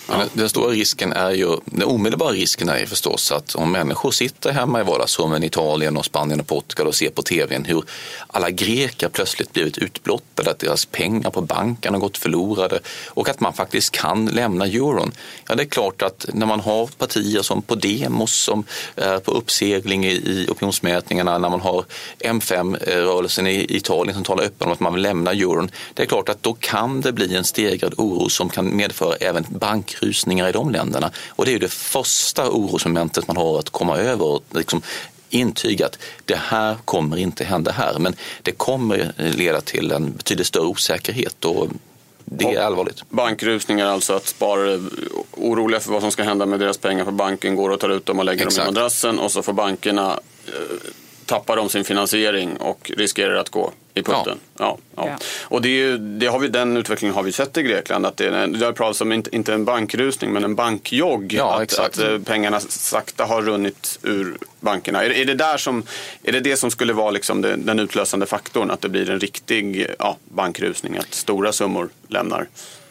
Men 0.09 0.19
den- 0.19 0.29
Den 0.35 0.49
stora 0.49 0.71
risken 0.71 1.13
är 1.13 1.31
ju, 1.31 1.57
den 1.65 1.83
omedelbara 1.83 2.33
risken 2.33 2.69
är 2.69 2.79
ju 2.79 2.87
förstås 2.87 3.33
att 3.33 3.55
om 3.55 3.73
människor 3.73 4.11
sitter 4.11 4.53
hemma 4.53 4.81
i 4.81 4.85
vardagsrummen 4.85 5.43
i 5.43 5.47
Italien 5.47 5.97
och 5.97 6.05
Spanien 6.05 6.41
och 6.41 6.47
Portugal 6.47 6.87
och 6.87 6.95
ser 6.95 7.11
på 7.11 7.23
tvn 7.23 7.65
hur 7.65 7.85
alla 8.27 8.51
greker 8.51 9.09
plötsligt 9.09 9.53
blivit 9.53 9.79
utblottade, 9.79 10.51
att 10.51 10.59
deras 10.59 10.87
pengar 10.87 11.31
på 11.31 11.41
banken 11.41 11.95
har 11.95 12.01
gått 12.01 12.19
förlorade 12.19 12.79
och 13.07 13.29
att 13.29 13.41
man 13.41 13.53
faktiskt 13.53 13.91
kan 13.91 14.27
lämna 14.27 14.65
euron. 14.67 15.13
Ja, 15.49 15.55
det 15.55 15.63
är 15.63 15.67
klart 15.67 16.03
att 16.03 16.27
när 16.33 16.47
man 16.47 16.61
har 16.61 16.87
partier 16.87 17.43
som 17.43 17.63
Podemos 17.63 18.33
som 18.35 18.65
är 18.97 19.19
på 19.19 19.31
uppsegling 19.33 20.05
i, 20.07 20.47
opinionsmätningarna, 20.51 21.39
när 21.39 21.51
man 21.51 21.61
har 21.61 21.85
M5-rörelsen 22.21 23.47
i 23.47 23.77
Italien 23.77 24.15
som 24.15 24.25
talar 24.25 24.45
öppet 24.45 24.63
om 24.67 24.73
att 24.73 24.81
man 24.81 24.93
vill 24.95 25.03
lämna 25.03 25.31
euron, 25.31 25.71
det 25.95 26.03
är 26.03 26.07
klart 26.07 26.29
att 26.29 26.43
då 26.43 26.55
kan 26.61 27.01
det 27.01 27.13
bli 27.13 27.37
en 27.37 27.45
stegrad 27.45 27.95
oro 27.97 28.29
som 28.29 28.49
kan 28.49 28.77
medföra 28.77 29.17
även 29.17 29.47
bankrusningar 30.01 30.49
i 30.49 30.53
de 30.53 30.71
länderna. 30.71 31.11
Och 31.29 31.45
det 31.45 31.51
är 31.51 31.53
ju 31.53 31.59
det 31.59 31.73
första 31.73 32.51
orosmomentet 32.51 33.29
man 33.29 33.37
har 33.37 33.59
att 33.59 33.71
komma 33.71 33.99
över 33.99 34.25
och 34.25 34.43
liksom 34.51 34.83
intyga 35.31 35.87
att 35.87 35.99
det 36.25 36.37
här 36.37 36.77
kommer 36.85 37.17
inte 37.17 37.45
hända 37.45 37.73
här. 37.73 37.99
Men 37.99 38.15
det 38.43 38.53
kommer 38.53 39.13
leda 39.17 39.61
till 39.61 39.93
en 39.93 40.13
betydligt 40.13 40.47
större 40.47 40.67
osäkerhet 40.67 41.45
och 41.45 41.69
det 42.25 42.45
är 42.45 42.61
allvarligt. 42.61 43.11
Bankrusningar, 43.11 43.87
alltså 43.87 44.13
att 44.13 44.27
sparare 44.27 44.73
är 44.73 44.81
oroliga 45.33 45.81
för 45.81 45.93
vad 45.93 46.03
som 46.03 46.11
ska 46.11 46.23
hända 46.23 46.47
med 46.47 46.61
deras 46.61 46.79
pengar 46.79 47.05
på 47.05 47.11
banken, 47.11 47.57
går 47.57 47.71
och 47.71 47.81
tar 47.81 47.89
ut 47.89 48.07
dem 48.07 48.19
och 48.19 48.25
lägger 48.25 48.41
dem 48.41 48.49
Exakt. 48.49 48.69
i 48.69 48.73
madrassen 48.73 49.19
och 49.19 49.33
så 49.33 49.43
får 49.43 49.53
bankerna 49.53 50.21
eh, 50.47 50.53
tappar 51.27 51.57
de 51.57 51.69
sin 51.69 51.85
finansiering 51.85 52.57
och 52.57 52.93
riskerar 52.97 53.35
att 53.35 53.49
gå 53.49 53.73
i 53.95 54.03
putten. 54.03 54.39
Ja. 54.59 54.79
Ja, 54.97 55.07
ja. 55.09 55.19
Och 55.43 55.63
det, 55.63 55.69
är, 55.69 55.99
det 55.99 56.27
har 56.27 56.39
vi, 56.39 56.49
den 56.49 56.77
utvecklingen 56.77 57.15
har 57.15 57.23
vi 57.23 57.33
sett 57.33 57.57
i 57.57 57.63
Grekland. 57.63 58.07
Att 58.07 58.17
det, 58.17 58.27
är, 58.27 58.47
det 58.47 58.67
har 58.67 58.73
pratats 58.73 59.01
om 59.01 59.13
inte, 59.13 59.37
inte 59.37 59.55
en 59.55 59.65
bankrusning 59.65 60.33
men 60.33 60.45
en 60.45 60.55
bankjogg. 60.55 61.33
Ja, 61.33 61.63
att, 61.63 61.79
att, 61.79 61.99
eh, 61.99 62.19
pengarna 62.19 62.61
sakta 62.61 63.25
har 63.25 63.43
runnit 63.43 63.99
ur 64.03 64.39
bankerna. 64.61 65.05
Är, 65.05 65.11
är, 65.11 65.25
det, 65.25 65.35
där 65.35 65.57
som, 65.57 65.83
är 66.23 66.33
det 66.33 66.41
det 66.41 66.57
som 66.57 66.71
skulle 66.71 66.93
vara 66.93 67.11
liksom 67.11 67.43
det, 67.43 67.57
den 67.57 67.79
utlösande 67.79 68.27
faktorn? 68.27 68.71
Att 68.71 68.81
det 68.81 68.89
blir 68.89 69.11
en 69.11 69.21
riktig 69.21 69.87
ja, 69.99 70.17
bankrusning? 70.25 70.97
Att 70.97 71.15
stora 71.15 71.53
summor 71.53 71.89
lämnar? 72.09 72.47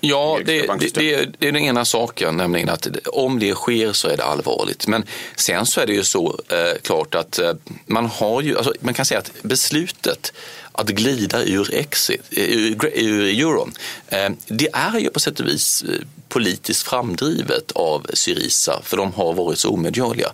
Ja, 0.08 0.40
det, 0.46 0.62
det, 0.80 0.94
det, 0.94 1.14
är 1.14 1.34
den 1.40 1.56
ena 1.56 1.86
saken, 1.86 2.38
nämligen 2.38 2.70
att 2.70 2.88
om 3.06 3.40
det 3.40 3.54
sker 3.54 3.94
så 3.94 4.08
är 4.08 4.18
det 4.18 4.24
allvarligt. 4.24 4.88
Men 4.88 5.04
sen 5.36 5.66
så 5.66 5.82
är 5.82 5.86
det 5.86 5.94
ju 5.94 6.04
så 6.04 6.40
eh, 6.50 6.82
klart 6.82 7.16
att 7.16 7.40
eh, 7.40 7.54
man 7.86 8.06
har 8.06 8.42
ju, 8.42 8.58
alltså, 8.58 8.74
man 8.80 8.94
kan 8.94 9.06
säga 9.06 9.20
att 9.20 9.32
beslutet 9.42 10.34
att 10.78 10.90
glida 10.90 11.44
ur, 11.44 11.74
exit, 11.74 12.22
ur, 12.30 12.86
ur 12.94 13.40
euron, 13.40 13.74
eh, 14.08 14.30
det 14.48 14.70
är 14.74 15.00
ju 15.00 15.10
på 15.10 15.20
sätt 15.20 15.40
och 15.40 15.48
vis 15.48 15.84
eh, 15.84 16.08
politiskt 16.30 16.88
framdrivet 16.88 17.72
av 17.72 18.08
Syriza 18.14 18.82
för 18.84 18.98
de 18.98 19.14
har 19.14 19.34
varit 19.34 19.60
så 19.60 19.70
omedgörliga. 19.70 20.32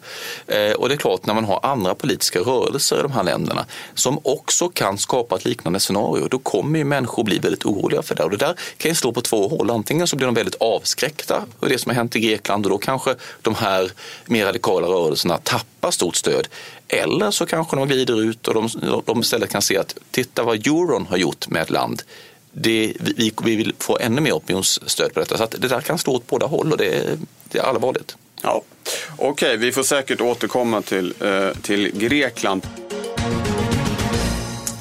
Eh, 0.48 0.72
och 0.72 0.90
det 0.90 0.96
är 0.96 0.98
klart 0.98 1.26
när 1.26 1.34
man 1.34 1.46
har 1.46 1.60
andra 1.64 1.96
politiska 1.96 2.40
rörelser 2.40 3.00
i 3.00 3.02
de 3.02 3.12
här 3.12 3.24
länderna 3.24 3.66
som 3.94 4.20
också 4.24 4.70
kan 4.70 4.98
skapa 4.98 5.36
ett 5.36 5.46
liknande 5.46 5.80
scenario, 5.80 6.28
då 6.28 6.40
kommer 6.40 6.80
ju 6.80 6.86
människor 6.86 7.24
bli 7.24 7.40
väldigt 7.40 7.66
oroliga 7.66 8.02
för 8.02 8.16
det. 8.16 8.24
Och 8.24 8.30
det 8.30 8.38
där 8.38 8.56
kan 8.78 8.92
ju 8.92 8.96
slå 8.96 9.12
på 9.12 9.22
två 9.22 9.48
håll. 9.48 9.72
Antingen 9.72 10.08
så 10.08 10.16
blir 10.16 10.26
de 10.26 10.36
väldigt 10.36 10.56
avskräckta 10.60 11.36
av 11.60 11.70
det 11.70 11.78
som 11.78 11.90
har 11.90 11.96
hänt 11.96 12.16
i 12.16 12.20
Grekland 12.20 12.66
och 12.66 12.70
då 12.70 12.78
kanske 12.78 13.16
de 13.42 13.56
här 13.56 13.92
mer 14.26 14.46
radikala 14.46 14.88
rörelserna 14.88 15.38
tappar 15.38 15.92
stort 15.92 16.16
stöd. 16.16 16.48
Eller 16.94 17.32
så 17.32 17.46
kanske 17.46 17.76
de 17.76 17.88
glider 17.88 18.22
ut 18.22 18.48
och 18.48 18.54
de, 18.54 18.70
de 19.06 19.20
istället 19.20 19.50
kan 19.50 19.62
se 19.62 19.78
att 19.78 19.96
titta 20.12 20.44
vad 20.44 20.68
euron 20.68 21.06
har 21.06 21.18
gjort 21.18 21.50
med 21.50 21.62
ett 21.62 21.70
land 21.70 22.04
det, 22.52 22.94
vi, 23.00 23.34
vi 23.44 23.56
vill 23.56 23.74
få 23.80 23.98
ännu 24.02 24.22
mer 24.22 24.32
opinionsstöd 24.32 25.14
på 25.14 25.20
detta. 25.20 25.38
Så 25.38 25.48
det 25.58 25.68
där 25.68 25.82
kan 25.82 25.98
slå 25.98 26.14
åt 26.14 26.28
båda 26.28 26.46
håll 26.46 26.72
och 26.72 26.78
det, 26.78 27.20
det 27.44 27.58
är 27.58 27.64
allvarligt. 27.64 28.16
Ja. 28.42 28.62
Okej, 29.18 29.30
okay, 29.30 29.58
vi 29.58 29.72
får 29.72 29.84
säkert 29.84 30.22
återkomma 30.22 30.82
till, 30.82 31.14
eh, 31.20 31.50
till 31.62 31.92
Grekland. 31.98 32.68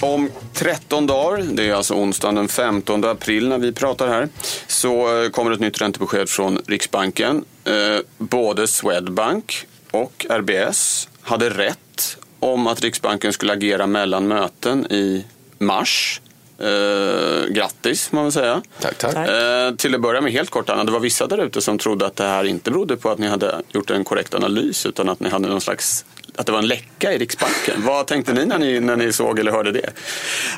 Om 0.01 0.31
13 0.55 1.07
dagar, 1.07 1.43
det 1.53 1.69
är 1.69 1.75
alltså 1.75 1.95
onsdagen 1.95 2.35
den 2.35 2.49
15 2.49 3.05
april 3.05 3.49
när 3.49 3.59
vi 3.59 3.73
pratar 3.73 4.09
här, 4.09 4.29
så 4.67 5.23
eh, 5.23 5.31
kommer 5.31 5.51
ett 5.51 5.61
nytt 5.61 5.81
räntebesked 5.81 6.29
från 6.29 6.59
Riksbanken. 6.67 7.45
Eh, 7.65 7.99
både 8.19 8.67
Swedbank 8.67 9.67
och 9.91 10.27
RBS 10.29 11.09
hade 11.31 11.51
rätt 11.51 12.17
om 12.41 12.67
att 12.67 12.81
Riksbanken 12.81 13.33
skulle 13.33 13.53
agera 13.53 13.87
mellan 13.87 14.29
möten 14.29 14.87
i 14.93 15.25
mars 15.59 16.21
Eh, 16.63 17.47
grattis, 17.47 18.09
får 18.09 18.17
man 18.17 18.25
väl 18.25 18.33
säga. 18.33 18.63
Tack, 18.81 18.99
tack. 18.99 19.29
Eh, 19.29 19.75
till 19.75 19.95
att 19.95 20.01
börja 20.01 20.21
med, 20.21 20.33
helt 20.33 20.51
kort 20.51 20.71
Anna, 20.71 20.85
det 20.85 20.93
var 20.93 21.01
vissa 21.01 21.27
där 21.27 21.39
ute 21.39 21.61
som 21.61 21.79
trodde 21.79 22.07
att 22.07 22.17
det 22.17 22.25
här 22.25 22.45
inte 22.45 22.71
berodde 22.71 22.97
på 22.97 23.11
att 23.11 23.19
ni 23.19 23.29
hade 23.29 23.63
gjort 23.69 23.91
en 23.91 24.05
korrekt 24.05 24.35
analys 24.35 24.87
utan 24.87 25.09
att 25.09 25.21
ni 25.21 25.29
hade 25.29 25.49
någon 25.49 25.61
slags 25.61 26.05
att 26.37 26.47
det 26.47 26.53
var 26.53 26.59
en 26.59 26.69
läcka 26.69 27.13
i 27.13 27.19
Riksbanken. 27.19 27.75
Vad 27.87 28.07
tänkte 28.07 28.33
ni 28.33 28.47
när 28.47 28.59
ni, 28.59 28.81
när 28.81 28.97
ni 28.97 29.13
såg 29.13 29.39
eller 29.39 29.53
hörde 29.53 29.73
det? 29.73 29.91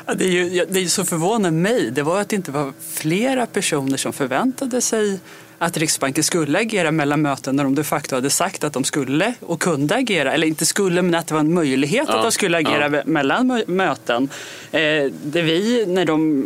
Ja, 0.05 0.13
det, 0.13 0.25
är 0.25 0.29
ju, 0.29 0.65
det 0.69 0.79
är 0.79 0.85
så 0.85 1.05
förvånande 1.05 1.59
mig, 1.59 1.91
det 1.91 2.03
var 2.03 2.21
att 2.21 2.29
det 2.29 2.35
inte 2.35 2.51
var 2.51 2.73
flera 2.93 3.45
personer 3.45 3.97
som 3.97 4.13
förväntade 4.13 4.81
sig 4.81 5.19
att 5.63 5.77
Riksbanken 5.77 6.23
skulle 6.23 6.59
agera 6.59 6.91
mellan 6.91 7.21
möten 7.21 7.55
när 7.55 7.63
de 7.63 7.75
de 7.75 7.83
facto 7.83 8.15
hade 8.15 8.29
sagt 8.29 8.63
att 8.63 8.73
de 8.73 8.83
skulle 8.83 9.33
och 9.39 9.61
kunde 9.61 9.95
agera, 9.95 10.33
eller 10.33 10.47
inte 10.47 10.65
skulle 10.65 11.01
men 11.01 11.15
att 11.15 11.27
det 11.27 11.33
var 11.33 11.41
en 11.41 11.53
möjlighet 11.53 12.05
ja, 12.07 12.15
att 12.15 12.23
de 12.23 12.31
skulle 12.31 12.57
agera 12.57 12.97
ja. 12.97 13.01
mellan 13.05 13.63
möten. 13.67 14.29
Eh, 14.71 15.11
det 15.23 15.41
vi, 15.41 15.85
när 15.87 16.05
de 16.05 16.43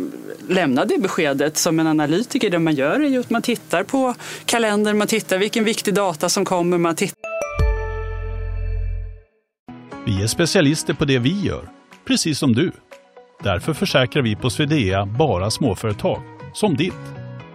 lämnade 0.48 0.98
beskedet 0.98 1.56
som 1.56 1.80
en 1.80 1.86
analytiker, 1.86 2.50
det 2.50 2.58
man 2.58 2.74
gör 2.74 3.00
är 3.00 3.08
ju 3.08 3.20
att 3.20 3.30
man 3.30 3.42
tittar 3.42 3.82
på 3.82 4.14
kalendern, 4.44 4.98
man 4.98 5.06
tittar 5.06 5.38
vilken 5.38 5.64
viktig 5.64 5.94
data 5.94 6.28
som 6.28 6.44
kommer, 6.44 6.78
man 6.78 6.94
tittar 6.94 7.28
vi 10.08 10.22
är 10.22 10.26
specialister 10.26 10.94
på 10.94 11.04
det 11.04 11.18
vi 11.18 11.40
gör, 11.40 11.68
precis 12.04 12.38
som 12.38 12.54
du. 12.54 12.72
Därför 13.42 13.74
försäkrar 13.74 14.22
vi 14.22 14.36
på 14.36 14.50
Swedea 14.50 15.06
bara 15.06 15.50
småföretag, 15.50 16.22
som 16.54 16.76
ditt. 16.76 17.17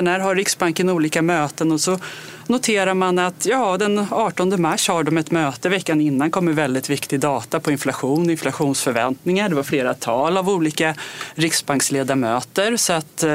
När 0.00 0.20
har 0.20 0.34
Riksbanken 0.34 0.88
olika 0.90 1.22
möten 1.22 1.72
och 1.72 1.80
så 1.80 1.98
noterar 2.48 2.94
man 2.94 3.18
att 3.18 3.46
ja, 3.46 3.76
den 3.76 4.06
18 4.10 4.62
mars 4.62 4.88
har 4.88 5.02
de 5.04 5.18
ett 5.18 5.30
möte. 5.30 5.68
Veckan 5.68 6.00
innan 6.00 6.30
kommer 6.30 6.52
väldigt 6.52 6.90
viktig 6.90 7.20
data 7.20 7.60
på 7.60 7.70
inflation, 7.70 8.30
inflationsförväntningar. 8.30 9.48
Det 9.48 9.54
var 9.54 9.62
flera 9.62 9.94
tal 9.94 10.36
av 10.36 10.50
olika 10.50 10.94
riksbanksledamöter. 11.34 12.76
Så 12.76 12.92
att, 12.92 13.22
eh, 13.22 13.30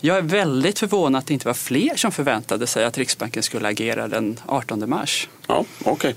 jag 0.00 0.16
är 0.16 0.22
väldigt 0.22 0.78
förvånad 0.78 1.18
att 1.18 1.26
det 1.26 1.34
inte 1.34 1.46
var 1.46 1.54
fler 1.54 1.96
som 1.96 2.12
förväntade 2.12 2.66
sig 2.66 2.84
att 2.84 2.98
Riksbanken 2.98 3.42
skulle 3.42 3.68
agera 3.68 4.08
den 4.08 4.40
18 4.46 4.90
mars. 4.90 5.28
Ja, 5.46 5.64
Okej, 5.84 5.92
okay. 5.92 6.14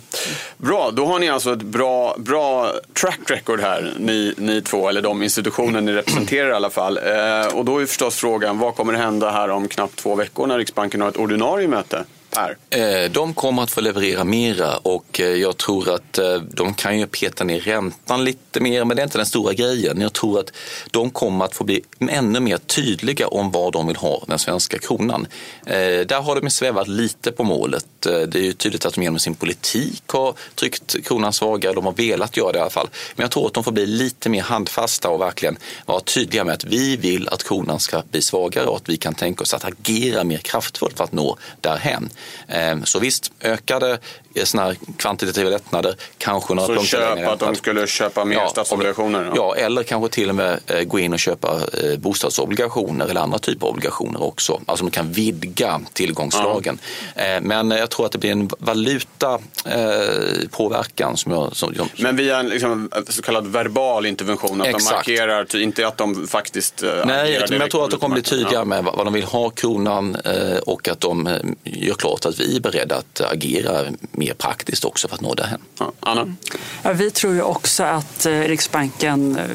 bra. 0.57 0.91
Då 0.91 1.05
har 1.05 1.19
ni 1.19 1.29
alltså 1.29 1.53
ett 1.53 1.61
bra, 1.61 2.15
bra 2.17 2.73
track 2.93 3.19
record 3.27 3.59
här, 3.59 3.93
ni, 3.99 4.33
ni 4.37 4.61
två, 4.61 4.89
eller 4.89 5.01
de 5.01 5.23
institutioner 5.23 5.81
ni 5.81 5.93
representerar 5.93 6.49
i 6.49 6.53
alla 6.53 6.69
fall. 6.69 6.97
Eh, 6.97 7.55
och 7.55 7.65
då 7.65 7.81
är 7.81 7.85
förstås 7.85 8.15
frågan, 8.15 8.59
vad 8.59 8.75
kommer 8.75 8.93
hända 8.93 9.31
här 9.31 9.49
om 9.49 9.67
knappt 9.67 9.95
två 9.95 10.15
veckor 10.15 10.47
när 10.47 10.57
Riksbanken 10.57 11.01
har 11.01 11.09
ett 11.09 11.17
ordinarie 11.17 11.67
möte? 11.67 12.03
Per? 12.33 12.57
Eh, 12.69 13.11
de 13.11 13.33
kommer 13.33 13.63
att 13.63 13.71
få 13.71 13.81
leverera 13.81 14.23
mera 14.23 14.77
och 14.77 15.19
eh, 15.19 15.27
jag 15.27 15.57
tror 15.57 15.95
att 15.95 16.17
eh, 16.17 16.35
de 16.35 16.73
kan 16.73 16.99
ju 16.99 17.07
peta 17.07 17.43
ner 17.43 17.59
räntan 17.59 18.23
lite 18.23 18.59
mer, 18.59 18.85
men 18.85 18.97
det 18.97 19.01
är 19.01 19.03
inte 19.03 19.17
den 19.17 19.25
stora 19.25 19.53
grejen. 19.53 20.01
Jag 20.01 20.13
tror 20.13 20.39
att 20.39 20.51
de 20.91 21.09
kommer 21.09 21.45
att 21.45 21.55
få 21.55 21.63
bli 21.63 21.81
ännu 22.09 22.39
mer 22.39 22.57
tydliga 22.57 23.27
om 23.27 23.51
vad 23.51 23.73
de 23.73 23.87
vill 23.87 23.95
ha 23.95 24.23
den 24.27 24.39
svenska 24.39 24.79
kronan. 24.79 25.27
Där 25.65 26.21
har 26.21 26.41
de 26.41 26.49
svävat 26.49 26.87
lite 26.87 27.31
på 27.31 27.43
målet. 27.43 27.85
Det 28.01 28.35
är 28.35 28.41
ju 28.41 28.53
tydligt 28.53 28.85
att 28.85 28.93
de 28.93 29.03
genom 29.03 29.19
sin 29.19 29.35
politik 29.35 30.03
har 30.07 30.35
tryckt 30.55 31.05
kronan 31.05 31.33
svagare. 31.33 31.73
De 31.73 31.85
har 31.85 31.93
velat 31.93 32.37
göra 32.37 32.51
det 32.51 32.57
i 32.57 32.61
alla 32.61 32.69
fall. 32.69 32.89
Men 33.15 33.23
jag 33.23 33.31
tror 33.31 33.47
att 33.47 33.53
de 33.53 33.63
får 33.63 33.71
bli 33.71 33.85
lite 33.85 34.29
mer 34.29 34.41
handfasta 34.41 35.09
och 35.09 35.21
verkligen 35.21 35.57
vara 35.85 35.99
tydliga 35.99 36.43
med 36.43 36.53
att 36.53 36.65
vi 36.65 36.97
vill 36.97 37.27
att 37.27 37.43
kronan 37.43 37.79
ska 37.79 38.03
bli 38.11 38.21
svagare 38.21 38.65
och 38.65 38.75
att 38.75 38.89
vi 38.89 38.97
kan 38.97 39.15
tänka 39.15 39.41
oss 39.41 39.53
att 39.53 39.65
agera 39.65 40.23
mer 40.23 40.37
kraftfullt 40.37 40.97
för 40.97 41.03
att 41.03 41.11
nå 41.11 41.37
därhen. 41.61 42.09
Eh, 42.47 42.83
så 42.83 42.99
visst, 42.99 43.31
ökade 43.41 43.99
såna 44.43 44.63
här 44.63 44.77
kvantitativa 44.97 45.49
lättnader, 45.49 45.95
kanske 46.17 46.53
några 46.53 46.67
så 46.67 46.73
punkter 46.73 46.97
köp, 46.97 47.15
längre. 47.15 47.31
att 47.31 47.39
de 47.39 47.55
skulle 47.55 47.87
köpa 47.87 48.25
mer 48.25 48.35
ja, 48.35 48.47
statsobligationer? 48.49 49.23
Ja. 49.23 49.31
ja, 49.35 49.55
eller 49.55 49.83
kanske 49.83 50.09
till 50.09 50.29
och 50.29 50.35
med 50.35 50.59
eh, 50.67 50.83
gå 50.83 50.99
in 50.99 51.13
och 51.13 51.19
köpa 51.19 51.59
eh, 51.73 51.99
bostadsobligationer 51.99 53.07
eller 53.07 53.21
andra 53.21 53.39
typer 53.39 53.67
av 53.67 53.73
obligationer 53.73 54.23
också. 54.23 54.61
Alltså 54.65 54.85
de 54.85 54.91
kan 54.91 55.11
vidga 55.11 55.81
tillgångslagen. 55.93 56.79
Ja. 57.15 57.39
Men 57.41 57.71
jag 57.71 57.89
tror 57.89 58.05
att 58.05 58.11
det 58.11 58.17
blir 58.17 58.31
en 58.31 58.49
valuta 58.59 59.39
eh, 59.65 60.49
påverkan. 60.51 61.17
Som 61.17 61.31
jag, 61.31 61.55
som, 61.55 61.75
som, 61.75 61.89
men 61.97 62.15
via 62.15 62.39
en 62.39 62.49
liksom, 62.49 62.89
så 63.09 63.21
kallad 63.21 63.47
verbal 63.47 64.05
intervention, 64.05 64.61
att 64.61 64.67
Exakt. 64.67 64.89
de 64.89 64.95
markerar, 64.95 65.55
inte 65.55 65.87
att 65.87 65.97
de 65.97 66.27
faktiskt 66.27 66.83
Nej, 67.05 67.45
men 67.49 67.59
jag 67.59 67.71
tror 67.71 67.83
att 67.83 67.91
de 67.91 67.99
kommer 67.99 68.13
bli 68.13 68.23
tydliga 68.23 68.65
med 68.65 68.83
vad 68.83 69.05
de 69.05 69.13
vill 69.13 69.23
ha 69.23 69.49
kronan 69.49 70.17
och 70.65 70.87
att 70.87 70.99
de 70.99 71.29
gör 71.63 71.93
klart 71.93 72.25
att 72.25 72.39
vi 72.39 72.55
är 72.55 72.59
beredda 72.59 72.95
att 72.95 73.21
agera 73.21 73.85
mer 74.23 74.33
praktiskt 74.33 74.85
också 74.85 75.07
för 75.07 75.15
att 75.15 75.21
nå 75.21 75.33
därhen. 75.33 75.61
Ja, 75.79 75.91
Anna? 75.99 76.35
Ja, 76.83 76.93
vi 76.93 77.11
tror 77.11 77.33
ju 77.33 77.41
också 77.41 77.83
att 77.83 78.25
eh, 78.25 78.39
Riksbanken 78.39 79.37
eh, 79.37 79.45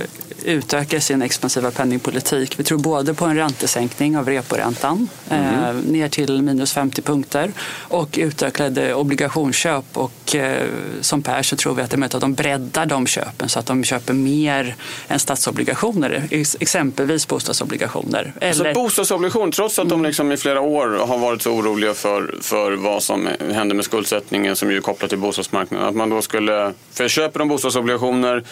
utökar 0.45 0.99
sin 0.99 1.23
expansiva 1.23 1.71
penningpolitik. 1.71 2.61
Vi 2.61 2.65
tror 2.65 2.79
både 2.79 3.15
på 3.15 3.25
en 3.25 3.37
räntesänkning 3.37 4.17
av 4.17 4.29
reporäntan 4.29 5.09
mm. 5.29 5.65
eh, 5.65 5.75
ner 5.75 6.09
till 6.09 6.43
minus 6.43 6.73
50 6.73 7.03
punkter 7.03 7.53
och 7.81 8.09
utökade 8.19 8.95
obligationsköp. 8.95 9.85
Och 9.93 10.35
eh, 10.35 10.67
som 11.01 11.23
Per 11.23 11.43
så 11.43 11.57
tror 11.57 11.75
vi 11.75 11.83
att 11.83 11.91
det 11.91 11.95
är 11.95 11.99
möjligt 11.99 12.15
att 12.15 12.21
de 12.21 12.35
breddar 12.35 12.87
de 12.87 13.07
köpen 13.07 13.49
så 13.49 13.59
att 13.59 13.67
de 13.67 13.85
köper 13.85 14.15
mer 14.15 14.77
än 15.09 15.19
statsobligationer, 15.19 16.29
exempelvis 16.61 17.29
bostadsobligationer. 17.29 18.33
Alltså 18.35 18.61
Eller... 18.61 18.71
Alltså 18.71 18.83
bostadsobligationer, 18.83 19.53
trots 19.53 19.79
att 19.79 19.89
de 19.89 20.05
liksom 20.05 20.33
i 20.33 20.37
flera 20.37 20.61
år 20.61 21.07
har 21.07 21.19
varit 21.19 21.43
så 21.43 21.51
oroliga 21.51 21.95
för, 21.95 22.35
för 22.43 22.73
vad 22.73 23.03
som 23.03 23.29
händer 23.53 23.77
med 23.77 23.85
skuldsättningen 23.85 24.57
som 24.59 24.71
ju 24.71 24.77
är 24.77 24.81
kopplat 24.81 25.11
till 25.11 25.19
bostadsmarknaden. 25.19 25.88
Att 25.88 25.95
man 25.95 26.11
då 26.11 26.23
skulle, 26.23 26.73
för 26.93 27.09
köper 27.09 27.38
de 27.38 27.49
bostadsobligationer 27.49 28.45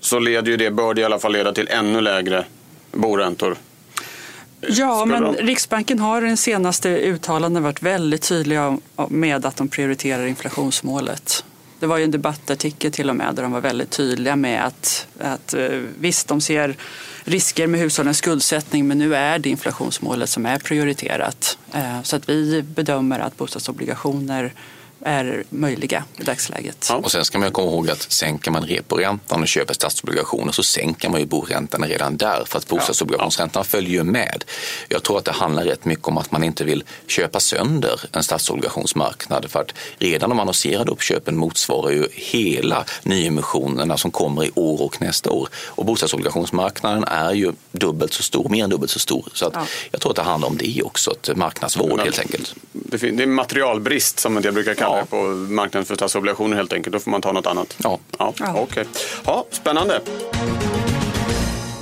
så 0.00 0.18
leder 0.18 0.50
ju 0.50 0.56
det, 0.56 0.70
bör 0.70 0.94
det 0.94 1.00
i 1.00 1.04
alla 1.04 1.18
fall 1.18 1.32
leda 1.32 1.52
till 1.52 1.68
ännu 1.68 2.00
lägre 2.00 2.44
boräntor. 2.92 3.56
Ja, 4.60 5.04
men 5.04 5.34
Riksbanken 5.34 5.98
har 5.98 6.22
den 6.22 6.36
senaste 6.36 6.88
uttalanden 6.88 7.62
varit 7.62 7.82
väldigt 7.82 8.22
tydliga 8.22 8.78
med 9.08 9.46
att 9.46 9.56
de 9.56 9.68
prioriterar 9.68 10.26
inflationsmålet. 10.26 11.44
Det 11.80 11.86
var 11.86 11.98
ju 11.98 12.04
en 12.04 12.10
debattartikel 12.10 12.92
till 12.92 13.10
och 13.10 13.16
med 13.16 13.34
där 13.34 13.42
de 13.42 13.52
var 13.52 13.60
väldigt 13.60 13.90
tydliga 13.90 14.36
med 14.36 14.66
att, 14.66 15.06
att 15.20 15.54
eh, 15.54 15.80
visst, 15.98 16.28
de 16.28 16.40
ser 16.40 16.76
risker 17.24 17.66
med 17.66 17.80
hushållens 17.80 18.18
skuldsättning 18.18 18.88
men 18.88 18.98
nu 18.98 19.14
är 19.14 19.38
det 19.38 19.48
inflationsmålet 19.48 20.28
som 20.28 20.46
är 20.46 20.58
prioriterat. 20.58 21.58
Eh, 21.74 22.02
så 22.02 22.16
att 22.16 22.28
vi 22.28 22.62
bedömer 22.62 23.20
att 23.20 23.36
bostadsobligationer 23.36 24.52
är 25.00 25.44
möjliga 25.48 26.04
i 26.16 26.22
dagsläget. 26.22 26.86
Ja. 26.88 26.96
Och 26.96 27.10
sen 27.12 27.24
ska 27.24 27.38
man 27.38 27.52
komma 27.52 27.70
ihåg 27.70 27.90
att 27.90 28.12
sänker 28.12 28.50
man 28.50 28.62
reporäntan 28.62 29.42
och 29.42 29.48
köper 29.48 29.74
statsobligationer 29.74 30.52
så 30.52 30.62
sänker 30.62 31.08
man 31.08 31.20
ju 31.20 31.26
boräntan 31.26 31.84
redan 31.84 32.16
där 32.16 32.44
för 32.46 32.58
att 32.58 32.68
bostadsobligationsräntan 32.68 33.64
följer 33.64 34.02
med. 34.02 34.44
Jag 34.88 35.02
tror 35.02 35.18
att 35.18 35.24
det 35.24 35.32
handlar 35.32 35.64
rätt 35.64 35.84
mycket 35.84 36.08
om 36.08 36.18
att 36.18 36.32
man 36.32 36.44
inte 36.44 36.64
vill 36.64 36.84
köpa 37.06 37.40
sönder 37.40 38.00
en 38.12 38.22
statsobligationsmarknad 38.22 39.50
för 39.50 39.60
att 39.60 39.74
redan 39.98 40.30
de 40.30 40.40
annonserade 40.40 40.90
uppköpen 40.90 41.36
motsvarar 41.36 41.90
ju 41.90 42.08
hela 42.12 42.84
nyemissionerna 43.02 43.96
som 43.96 44.10
kommer 44.10 44.44
i 44.44 44.50
år 44.54 44.82
och 44.82 45.00
nästa 45.00 45.30
år. 45.30 45.48
Och 45.66 45.84
bostadsobligationsmarknaden 45.84 47.04
är 47.04 47.32
ju 47.32 47.52
dubbelt 47.72 48.12
så 48.12 48.22
stor, 48.22 48.48
mer 48.48 48.64
än 48.64 48.70
dubbelt 48.70 48.90
så 48.90 48.98
stor. 48.98 49.28
Så 49.34 49.46
att 49.46 49.54
ja. 49.54 49.66
jag 49.90 50.00
tror 50.00 50.12
att 50.12 50.16
det 50.16 50.22
handlar 50.22 50.48
om 50.48 50.56
det 50.56 50.82
också, 50.82 51.10
ett 51.10 51.36
marknadsvård 51.36 52.00
helt 52.00 52.18
enkelt. 52.18 52.54
Det 52.84 53.02
är 53.02 53.26
materialbrist 53.26 54.18
som 54.18 54.40
jag 54.44 54.54
brukar 54.54 54.74
kalla 54.74 54.98
ja. 54.98 55.04
på 55.04 55.16
marknaden 55.34 55.84
för 55.84 55.94
statsobligationer 55.94 56.56
helt 56.56 56.72
enkelt. 56.72 56.92
Då 56.92 57.00
får 57.00 57.10
man 57.10 57.20
ta 57.20 57.32
något 57.32 57.46
annat. 57.46 57.76
Ja. 57.82 57.98
Ja, 58.18 58.34
ja. 58.38 58.60
Okay. 58.60 58.84
ja, 59.24 59.46
spännande. 59.50 60.00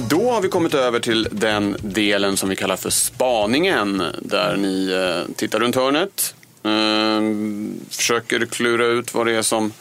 Då 0.08 0.30
har 0.30 0.40
vi 0.40 0.48
kommit 0.48 0.74
över 0.74 1.00
till 1.00 1.28
den 1.32 1.76
delen 1.80 2.36
som 2.36 2.48
vi 2.48 2.56
kallar 2.56 2.76
för 2.76 2.90
spaningen. 2.90 4.02
Där 4.22 4.56
ni 4.56 4.90
eh, 4.90 5.34
tittar 5.36 5.60
runt 5.60 5.76
hörnet, 5.76 6.34
eh, 6.62 7.90
försöker 7.90 8.46
klura 8.46 8.86
ut 8.86 9.14
vad 9.14 9.26
det 9.26 9.32
är 9.32 9.42
som 9.42 9.72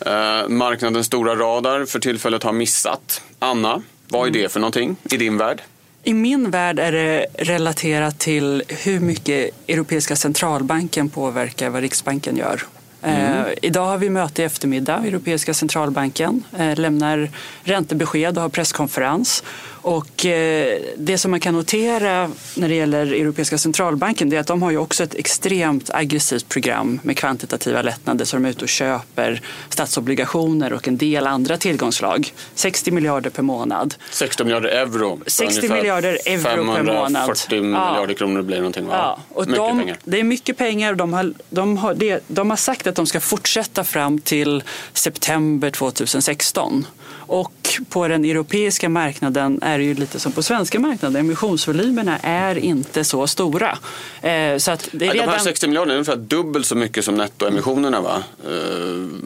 eh, 0.00 0.48
marknadens 0.48 1.06
stora 1.06 1.36
radar 1.36 1.84
för 1.84 1.98
tillfället 1.98 2.42
har 2.42 2.52
missat. 2.52 3.22
Anna, 3.38 3.82
vad 4.08 4.28
är 4.28 4.32
det 4.32 4.52
för 4.52 4.60
någonting 4.60 4.96
i 5.10 5.16
din 5.16 5.38
värld? 5.38 5.62
I 6.06 6.14
min 6.14 6.50
värld 6.50 6.78
är 6.78 6.92
det 6.92 7.26
relaterat 7.38 8.18
till 8.18 8.62
hur 8.68 9.00
mycket 9.00 9.50
Europeiska 9.68 10.16
centralbanken 10.16 11.08
påverkar 11.08 11.70
vad 11.70 11.82
Riksbanken 11.82 12.36
gör. 12.36 12.62
Mm. 13.02 13.20
Eh, 13.20 13.46
idag 13.62 13.86
har 13.86 13.98
vi 13.98 14.10
möte 14.10 14.42
i 14.42 14.44
eftermiddag, 14.44 15.06
Europeiska 15.06 15.54
centralbanken 15.54 16.44
eh, 16.58 16.78
lämnar 16.78 17.30
räntebesked 17.64 18.36
och 18.36 18.42
har 18.42 18.48
presskonferens. 18.48 19.44
Och 19.86 20.26
eh, 20.26 20.78
det 20.96 21.18
som 21.18 21.30
man 21.30 21.40
kan 21.40 21.54
notera 21.54 22.30
när 22.54 22.68
det 22.68 22.74
gäller 22.74 23.06
Europeiska 23.06 23.58
centralbanken 23.58 24.32
är 24.32 24.38
att 24.38 24.46
de 24.46 24.62
har 24.62 24.70
ju 24.70 24.78
också 24.78 25.04
ett 25.04 25.14
extremt 25.14 25.90
aggressivt 25.90 26.48
program 26.48 27.00
med 27.02 27.16
kvantitativa 27.16 27.82
lättnader 27.82 28.24
så 28.24 28.36
de 28.36 28.44
är 28.44 28.50
ute 28.50 28.64
och 28.64 28.68
köper 28.68 29.42
statsobligationer 29.68 30.72
och 30.72 30.88
en 30.88 30.96
del 30.96 31.26
andra 31.26 31.56
tillgångslag. 31.56 32.32
60 32.54 32.90
miljarder 32.90 33.30
per 33.30 33.42
månad. 33.42 33.94
60 34.10 34.44
miljarder 34.44 34.68
euro. 34.68 35.20
60 35.26 35.68
miljarder 35.68 36.18
euro 36.26 36.42
per 36.44 36.82
månad. 36.82 37.22
540 37.22 37.62
miljarder 37.62 38.14
kronor 38.14 38.42
blir 38.42 38.56
någonting 38.56 38.86
va? 38.86 38.94
Ja, 38.94 39.18
och 39.28 39.46
mycket 39.46 39.56
de, 39.56 39.78
pengar. 39.78 39.98
Det 40.04 40.20
är 40.20 40.24
mycket 40.24 40.56
pengar 40.56 40.90
och 40.90 40.96
de 40.96 41.12
har, 41.12 41.32
de, 41.50 41.76
har, 41.76 41.94
det, 41.94 42.24
de 42.26 42.50
har 42.50 42.56
sagt 42.56 42.86
att 42.86 42.94
de 42.94 43.06
ska 43.06 43.20
fortsätta 43.20 43.84
fram 43.84 44.18
till 44.18 44.62
september 44.92 45.70
2016. 45.70 46.86
Och 47.26 47.52
på 47.88 48.08
den 48.08 48.24
europeiska 48.24 48.88
marknaden 48.88 49.58
är 49.62 49.78
det 49.78 49.84
ju 49.84 49.94
lite 49.94 50.20
som 50.20 50.32
på 50.32 50.42
svenska 50.42 50.80
marknaden. 50.80 51.20
Emissionsvolymerna 51.20 52.18
är 52.22 52.58
inte 52.58 53.04
så 53.04 53.26
stora. 53.26 53.78
Eh, 54.22 54.58
så 54.58 54.70
att 54.70 54.88
det 54.92 55.06
är 55.06 55.12
redan... 55.12 55.26
De 55.26 55.32
här 55.32 55.38
60 55.38 55.66
miljarderna 55.66 55.92
är 55.92 55.96
ungefär 55.96 56.16
dubbelt 56.16 56.66
så 56.66 56.74
mycket 56.74 57.04
som 57.04 57.14
nettoemissionerna 57.14 58.00
va? 58.00 58.22
Eh, 58.44 58.52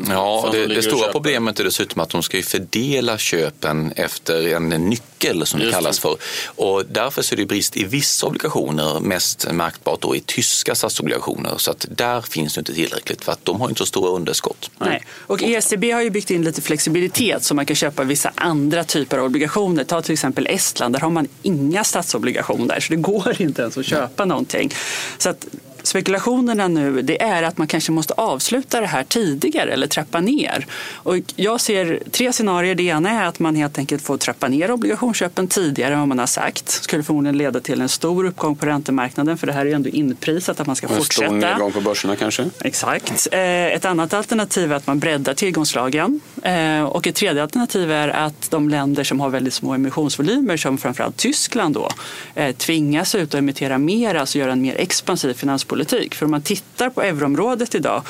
ja, 0.08 0.48
det, 0.52 0.66
det 0.66 0.82
stora 0.82 1.12
problemet 1.12 1.60
är 1.60 1.64
dessutom 1.64 2.00
att 2.00 2.10
de 2.10 2.22
ska 2.22 2.42
fördela 2.42 3.18
köpen 3.18 3.92
efter 3.96 4.54
en 4.54 4.68
nyckel 4.68 5.46
som 5.46 5.60
det 5.60 5.70
kallas 5.70 5.98
för. 5.98 6.16
Och 6.46 6.82
därför 6.88 7.22
så 7.22 7.34
är 7.34 7.36
det 7.36 7.46
brist 7.46 7.76
i 7.76 7.84
vissa 7.84 8.26
obligationer, 8.26 9.00
mest 9.00 9.52
märkbart 9.52 10.00
då 10.00 10.16
i 10.16 10.20
tyska 10.20 10.74
statsobligationer. 10.74 11.54
Så 11.56 11.70
att 11.70 11.86
där 11.90 12.20
finns 12.20 12.54
det 12.54 12.58
inte 12.58 12.74
tillräckligt 12.74 13.24
för 13.24 13.32
att 13.32 13.44
de 13.44 13.60
har 13.60 13.68
inte 13.68 13.78
så 13.78 13.86
stora 13.86 14.10
underskott. 14.10 14.70
Nej. 14.78 15.04
Och 15.10 15.42
ECB 15.42 15.90
har 15.92 16.02
ju 16.02 16.10
byggt 16.10 16.30
in 16.30 16.42
lite 16.42 16.62
flexibilitet 16.62 17.44
så 17.44 17.54
man 17.54 17.66
kan 17.66 17.76
köpa 17.76 18.04
vissa 18.04 18.32
andra 18.40 18.84
typer 18.84 19.18
av 19.18 19.24
obligationer. 19.24 19.84
Ta 19.84 20.02
till 20.02 20.12
exempel 20.12 20.46
Estland, 20.46 20.94
där 20.94 21.00
har 21.00 21.10
man 21.10 21.28
inga 21.42 21.84
statsobligationer 21.84 22.80
så 22.80 22.92
det 22.92 23.00
går 23.00 23.42
inte 23.42 23.62
ens 23.62 23.78
att 23.78 23.86
köpa 23.86 24.24
någonting. 24.24 24.70
Så 25.18 25.28
att 25.28 25.46
spekulationerna 25.82 26.68
nu 26.68 27.02
det 27.02 27.22
är 27.22 27.42
att 27.42 27.58
man 27.58 27.66
kanske 27.66 27.92
måste 27.92 28.14
avsluta 28.14 28.80
det 28.80 28.86
här 28.86 29.04
tidigare 29.04 29.72
eller 29.72 29.86
trappa 29.86 30.20
ner. 30.20 30.66
Och 30.94 31.16
jag 31.36 31.60
ser 31.60 32.02
tre 32.10 32.32
scenarier. 32.32 32.74
Det 32.74 32.82
ena 32.82 33.10
är 33.10 33.24
att 33.24 33.38
man 33.38 33.56
helt 33.56 33.78
enkelt 33.78 34.02
får 34.02 34.18
trappa 34.18 34.48
ner 34.48 34.70
obligationsköpen 34.70 35.48
tidigare 35.48 35.92
än 35.92 35.98
vad 35.98 36.08
man 36.08 36.18
har 36.18 36.26
sagt. 36.26 36.66
Det 36.66 36.72
skulle 36.72 37.02
förmodligen 37.02 37.38
leda 37.38 37.60
till 37.60 37.80
en 37.80 37.88
stor 37.88 38.26
uppgång 38.26 38.56
på 38.56 38.66
räntemarknaden 38.66 39.38
för 39.38 39.46
det 39.46 39.52
här 39.52 39.60
är 39.60 39.66
ju 39.66 39.72
ändå 39.72 39.88
inprisat 39.88 40.60
att 40.60 40.66
man 40.66 40.76
ska 40.76 40.86
en 40.86 40.96
fortsätta. 40.96 41.34
En 41.34 41.40
stor 41.40 41.50
nedgång 41.50 41.72
på 41.72 41.80
börserna 41.80 42.16
kanske? 42.16 42.50
Exakt. 42.60 43.28
Eh, 43.32 43.40
ett 43.66 43.84
annat 43.84 44.14
alternativ 44.14 44.72
är 44.72 44.76
att 44.76 44.86
man 44.86 44.98
breddar 44.98 45.34
tillgångslagen. 45.34 46.20
Eh, 46.42 46.82
och 46.82 47.06
ett 47.06 47.14
tredje 47.14 47.42
alternativ 47.42 47.92
är 47.92 48.08
att 48.08 48.50
de 48.50 48.68
länder 48.68 49.04
som 49.04 49.20
har 49.20 49.28
väldigt 49.28 49.54
små 49.54 49.72
emissionsvolymer 49.72 50.56
som 50.56 50.78
framförallt 50.78 51.16
Tyskland 51.16 51.74
då 51.74 51.88
eh, 52.34 52.54
tvingas 52.54 53.14
ut 53.14 53.34
och 53.34 53.38
emittera 53.38 53.78
mer, 53.78 54.14
alltså 54.14 54.38
göra 54.38 54.52
en 54.52 54.62
mer 54.62 54.74
expansiv 54.74 55.34
finanspolitik 55.34 55.69
finanspolitik. 55.70 56.14
För 56.14 56.24
om 56.24 56.30
man 56.30 56.42
tittar 56.42 56.90
på 56.90 57.02
euroområdet 57.02 57.74
idag 57.74 58.02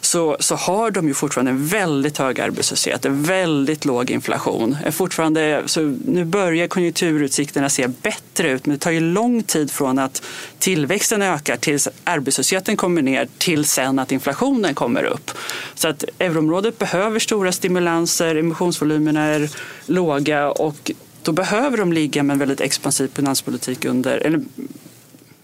så, 0.00 0.36
så 0.40 0.54
har 0.54 0.90
de 0.90 1.08
ju 1.08 1.14
fortfarande 1.14 1.50
en 1.50 1.66
väldigt 1.66 2.18
hög 2.18 2.40
arbetslöshet, 2.40 3.04
en 3.04 3.22
väldigt 3.22 3.84
låg 3.84 4.10
inflation. 4.10 4.76
Fortfarande, 4.92 5.62
så 5.66 5.80
nu 6.06 6.24
börjar 6.24 6.68
konjunkturutsikterna 6.68 7.68
se 7.68 7.88
bättre 7.88 8.50
ut 8.50 8.66
men 8.66 8.76
det 8.76 8.80
tar 8.80 8.90
ju 8.90 9.00
lång 9.00 9.42
tid 9.42 9.70
från 9.70 9.98
att 9.98 10.22
tillväxten 10.58 11.22
ökar 11.22 11.56
tills 11.56 11.88
arbetslösheten 12.04 12.76
kommer 12.76 13.02
ner 13.02 13.28
till 13.38 13.64
sen 13.64 13.98
att 13.98 14.12
inflationen 14.12 14.74
kommer 14.74 15.04
upp. 15.04 15.30
Så 15.74 15.88
att 15.88 16.04
euroområdet 16.18 16.78
behöver 16.78 17.20
stora 17.20 17.52
stimulanser, 17.52 18.36
emissionsvolymerna 18.36 19.20
är 19.20 19.50
låga 19.86 20.50
och 20.50 20.92
då 21.22 21.32
behöver 21.32 21.76
de 21.76 21.92
ligga 21.92 22.22
med 22.22 22.34
en 22.34 22.38
väldigt 22.38 22.60
expansiv 22.60 23.10
finanspolitik 23.14 23.84
under, 23.84 24.18
eller 24.26 24.40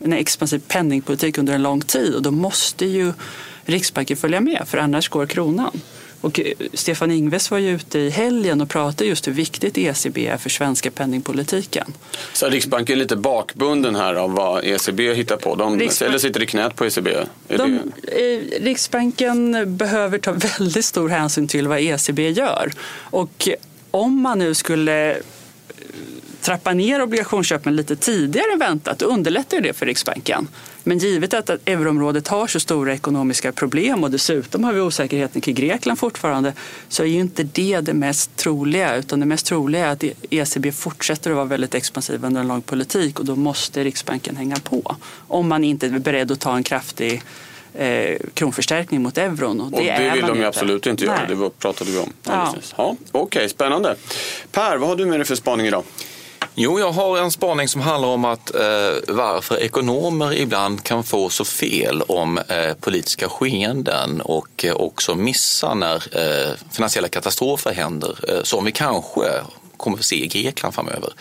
en 0.04 0.12
expansiv 0.12 0.62
penningpolitik 0.68 1.38
under 1.38 1.54
en 1.54 1.62
lång 1.62 1.80
tid 1.80 2.14
och 2.14 2.22
då 2.22 2.30
måste 2.30 2.86
ju 2.86 3.12
Riksbanken 3.64 4.16
följa 4.16 4.40
med 4.40 4.62
för 4.66 4.78
annars 4.78 5.08
går 5.08 5.26
kronan. 5.26 5.80
Och 6.20 6.40
eh, 6.40 6.52
Stefan 6.74 7.10
Ingves 7.10 7.50
var 7.50 7.58
ju 7.58 7.74
ute 7.74 7.98
i 7.98 8.10
helgen 8.10 8.60
och 8.60 8.68
pratade 8.68 9.10
just 9.10 9.28
hur 9.28 9.32
viktigt 9.32 9.78
ECB 9.78 10.26
är 10.26 10.36
för 10.36 10.50
svenska 10.50 10.90
penningpolitiken. 10.90 11.92
Så 12.32 12.48
Riksbanken 12.48 12.94
är 12.94 12.98
lite 12.98 13.16
bakbunden 13.16 13.96
här 13.96 14.14
av 14.14 14.32
vad 14.32 14.64
ECB 14.64 15.14
hittar 15.14 15.36
på? 15.36 15.54
De, 15.54 15.78
Riksbank... 15.78 16.08
Eller 16.08 16.18
sitter 16.18 16.42
i 16.42 16.46
knät 16.46 16.76
på 16.76 16.84
ECB? 16.86 17.10
De, 17.48 17.74
eh, 18.02 18.60
Riksbanken 18.60 19.64
behöver 19.76 20.18
ta 20.18 20.32
väldigt 20.58 20.84
stor 20.84 21.08
hänsyn 21.08 21.48
till 21.48 21.68
vad 21.68 21.80
ECB 21.80 22.30
gör. 22.30 22.72
Och 22.92 23.48
om 23.90 24.22
man 24.22 24.38
nu 24.38 24.54
skulle 24.54 25.16
trappa 26.50 26.72
ner 26.72 27.02
obligationsköpen 27.02 27.76
lite 27.76 27.96
tidigare 27.96 28.52
än 28.52 28.58
väntat, 28.58 28.98
då 28.98 29.06
underlättar 29.06 29.60
det 29.60 29.72
för 29.72 29.86
Riksbanken. 29.86 30.48
Men 30.82 30.98
givet 30.98 31.34
att 31.34 31.50
euroområdet 31.50 32.28
har 32.28 32.46
så 32.46 32.60
stora 32.60 32.94
ekonomiska 32.94 33.52
problem 33.52 34.04
och 34.04 34.10
dessutom 34.10 34.64
har 34.64 34.72
vi 34.72 34.80
osäkerheten 34.80 35.40
kring 35.40 35.54
Grekland 35.54 35.98
fortfarande 35.98 36.52
så 36.88 37.02
är 37.02 37.06
ju 37.06 37.20
inte 37.20 37.42
det 37.42 37.80
det 37.80 37.94
mest 37.94 38.36
troliga 38.36 38.96
utan 38.96 39.20
det 39.20 39.26
mest 39.26 39.46
troliga 39.46 39.86
är 39.86 39.92
att 39.92 40.04
ECB 40.30 40.72
fortsätter 40.72 41.30
att 41.30 41.36
vara 41.36 41.46
väldigt 41.46 41.74
expansiv 41.74 42.24
under 42.24 42.40
en 42.40 42.48
lång 42.48 42.62
politik 42.62 43.18
och 43.18 43.24
då 43.24 43.36
måste 43.36 43.84
Riksbanken 43.84 44.36
hänga 44.36 44.56
på. 44.56 44.96
Om 45.28 45.48
man 45.48 45.64
inte 45.64 45.86
är 45.86 45.98
beredd 45.98 46.30
att 46.30 46.40
ta 46.40 46.56
en 46.56 46.62
kraftig 46.62 47.22
eh, 47.74 48.16
kronförstärkning 48.34 49.02
mot 49.02 49.18
euron. 49.18 49.60
Och 49.60 49.70
det, 49.70 49.76
och 49.76 49.84
det 49.84 50.10
vill 50.14 50.26
de 50.26 50.38
ju 50.38 50.44
absolut 50.44 50.86
inte 50.86 51.04
göra, 51.04 51.16
Nej. 51.28 51.36
det 51.36 51.58
pratade 51.58 51.90
vi 51.90 51.98
om. 51.98 52.12
Ja. 52.24 52.54
Ja, 52.76 52.96
Okej, 53.12 53.22
okay, 53.22 53.48
spännande. 53.48 53.96
Per, 54.52 54.76
vad 54.76 54.88
har 54.88 54.96
du 54.96 55.06
med 55.06 55.18
dig 55.20 55.26
för 55.26 55.34
spaning 55.34 55.66
idag? 55.66 55.84
Jo, 56.62 56.78
jag 56.80 56.92
har 56.92 57.18
en 57.18 57.30
spaning 57.30 57.68
som 57.68 57.80
handlar 57.80 58.08
om 58.08 58.24
att 58.24 58.54
eh, 58.54 58.92
varför 59.08 59.62
ekonomer 59.62 60.32
ibland 60.34 60.84
kan 60.84 61.04
få 61.04 61.28
så 61.28 61.44
fel 61.44 62.02
om 62.02 62.38
eh, 62.38 62.74
politiska 62.80 63.28
skeenden 63.28 64.20
och 64.20 64.64
eh, 64.64 64.74
också 64.74 65.14
missa 65.14 65.74
när 65.74 65.96
eh, 65.96 66.54
finansiella 66.72 67.08
katastrofer 67.08 67.72
händer, 67.72 68.18
eh, 68.28 68.42
som 68.42 68.64
vi 68.64 68.72
kanske 68.72 69.20
kommer 69.80 69.98
att 69.98 70.04
se 70.04 70.24
i 70.24 70.26
Grekland 70.26 70.74
framöver. 70.74 71.12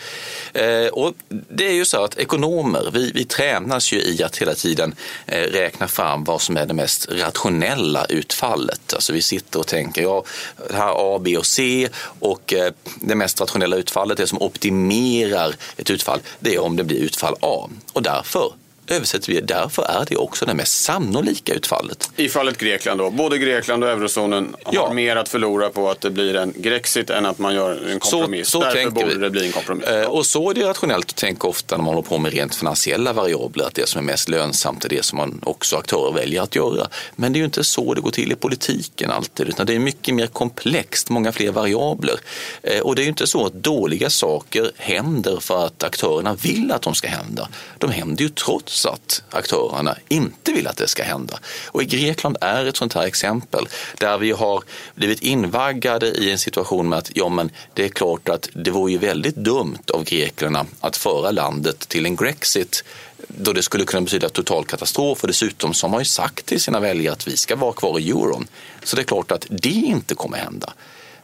Eh, 0.52 0.86
och 0.86 1.14
det 1.28 1.66
är 1.66 1.72
ju 1.72 1.84
så 1.84 2.04
att 2.04 2.18
ekonomer, 2.18 2.90
vi, 2.92 3.12
vi 3.14 3.24
tränas 3.24 3.92
ju 3.92 4.02
i 4.02 4.22
att 4.22 4.36
hela 4.36 4.54
tiden 4.54 4.94
eh, 5.26 5.42
räkna 5.42 5.88
fram 5.88 6.24
vad 6.24 6.40
som 6.40 6.56
är 6.56 6.66
det 6.66 6.74
mest 6.74 7.08
rationella 7.10 8.04
utfallet. 8.04 8.94
Alltså 8.94 9.12
vi 9.12 9.22
sitter 9.22 9.58
och 9.58 9.66
tänker, 9.66 10.02
ja, 10.02 10.24
det 10.68 10.76
här 10.76 10.92
A, 10.96 11.18
B 11.18 11.36
och 11.36 11.46
C 11.46 11.88
och 12.20 12.52
eh, 12.52 12.72
det 13.00 13.14
mest 13.14 13.40
rationella 13.40 13.76
utfallet, 13.76 14.16
det 14.16 14.26
som 14.26 14.42
optimerar 14.42 15.54
ett 15.76 15.90
utfall, 15.90 16.20
det 16.40 16.54
är 16.54 16.62
om 16.62 16.76
det 16.76 16.84
blir 16.84 16.98
utfall 16.98 17.34
A. 17.40 17.68
Och 17.92 18.02
därför 18.02 18.52
översätter 18.90 19.32
vi 19.32 19.40
det. 19.40 19.46
Därför 19.46 19.82
är 19.82 20.04
det 20.08 20.16
också 20.16 20.46
det 20.46 20.54
mest 20.54 20.84
sannolika 20.84 21.54
utfallet. 21.54 22.10
I 22.16 22.28
fallet 22.28 22.58
Grekland 22.58 23.00
då, 23.00 23.10
både 23.10 23.38
Grekland 23.38 23.84
och 23.84 23.90
eurozonen 23.90 24.56
Ja. 24.72 24.86
har 24.86 24.94
mer 24.94 25.16
att 25.16 25.28
förlora 25.28 25.70
på 25.70 25.90
att 25.90 26.00
det 26.00 26.10
blir 26.10 26.36
en 26.36 26.52
Grexit 26.56 27.10
än 27.10 27.26
att 27.26 27.38
man 27.38 27.54
gör 27.54 27.88
en 27.90 28.00
kompromiss. 28.00 28.48
Så, 28.48 28.60
så 28.60 28.64
Därför 28.64 28.90
borde 28.90 29.06
vi. 29.06 29.14
det 29.14 29.30
bli 29.30 29.46
en 29.46 29.52
kompromiss. 29.52 29.86
Eh, 29.86 30.06
Och 30.06 30.26
så 30.26 30.50
är 30.50 30.54
det 30.54 30.68
rationellt 30.68 31.10
att 31.10 31.16
tänka 31.16 31.46
ofta 31.48 31.76
när 31.76 31.84
man 31.84 31.94
håller 31.94 32.08
på 32.08 32.18
med 32.18 32.32
rent 32.32 32.54
finansiella 32.54 33.12
variabler, 33.12 33.64
att 33.64 33.74
det 33.74 33.88
som 33.88 33.98
är 33.98 34.02
mest 34.04 34.28
lönsamt 34.28 34.84
är 34.84 34.88
det 34.88 35.04
som 35.04 35.16
man 35.16 35.40
också 35.44 35.76
aktörer 35.76 36.12
väljer 36.12 36.42
att 36.42 36.54
göra. 36.56 36.88
Men 37.16 37.32
det 37.32 37.36
är 37.36 37.40
ju 37.40 37.44
inte 37.44 37.64
så 37.64 37.94
det 37.94 38.00
går 38.00 38.10
till 38.10 38.32
i 38.32 38.36
politiken 38.36 39.10
alltid, 39.10 39.48
utan 39.48 39.66
det 39.66 39.74
är 39.74 39.78
mycket 39.78 40.14
mer 40.14 40.26
komplext, 40.26 41.08
många 41.10 41.32
fler 41.32 41.50
variabler. 41.52 42.20
Eh, 42.62 42.80
Och 42.80 42.94
det 42.96 43.02
är 43.02 43.04
ju 43.04 43.08
inte 43.08 43.26
så 43.26 43.46
att 43.46 43.52
dåliga 43.54 44.10
saker 44.10 44.70
händer 44.76 45.40
för 45.40 45.66
att 45.66 45.82
aktörerna 45.84 46.34
vill 46.34 46.72
att 46.72 46.82
de 46.82 46.94
ska 46.94 47.08
hända. 47.08 47.48
De 47.78 47.90
händer 47.90 48.22
ju 48.22 48.28
trots 48.28 48.79
att 48.86 49.22
aktörerna 49.30 49.96
inte 50.08 50.52
vill 50.52 50.66
att 50.66 50.76
det 50.76 50.88
ska 50.88 51.02
hända. 51.02 51.38
Och 51.66 51.82
i 51.82 51.86
Grekland 51.86 52.36
är 52.40 52.66
ett 52.66 52.76
sånt 52.76 52.94
här 52.94 53.06
exempel 53.06 53.68
där 53.98 54.18
vi 54.18 54.30
har 54.30 54.62
blivit 54.94 55.20
invaggade 55.20 56.06
i 56.06 56.30
en 56.30 56.38
situation 56.38 56.88
med 56.88 56.98
att 56.98 57.10
ja, 57.14 57.28
men 57.28 57.50
det 57.74 57.84
är 57.84 57.88
klart 57.88 58.28
att 58.28 58.48
det 58.52 58.70
vore 58.70 58.92
ju 58.92 58.98
väldigt 58.98 59.36
dumt 59.36 59.90
av 59.92 60.04
grekerna 60.04 60.66
att 60.80 60.96
föra 60.96 61.30
landet 61.30 61.88
till 61.88 62.06
en 62.06 62.16
Grexit 62.16 62.84
då 63.28 63.52
det 63.52 63.62
skulle 63.62 63.84
kunna 63.84 64.00
betyda 64.00 64.28
total 64.28 64.64
katastrof 64.64 65.22
och 65.22 65.28
dessutom 65.28 65.74
så 65.74 65.86
har 65.86 65.90
man 65.90 66.00
ju 66.00 66.04
sagt 66.04 66.46
till 66.46 66.60
sina 66.60 66.80
väljare 66.80 67.12
att 67.12 67.28
vi 67.28 67.36
ska 67.36 67.56
vara 67.56 67.72
kvar 67.72 67.98
i 67.98 68.10
euron. 68.10 68.46
Så 68.84 68.96
det 68.96 69.02
är 69.02 69.04
klart 69.04 69.30
att 69.32 69.46
det 69.50 69.68
inte 69.68 70.14
kommer 70.14 70.38
hända. 70.38 70.72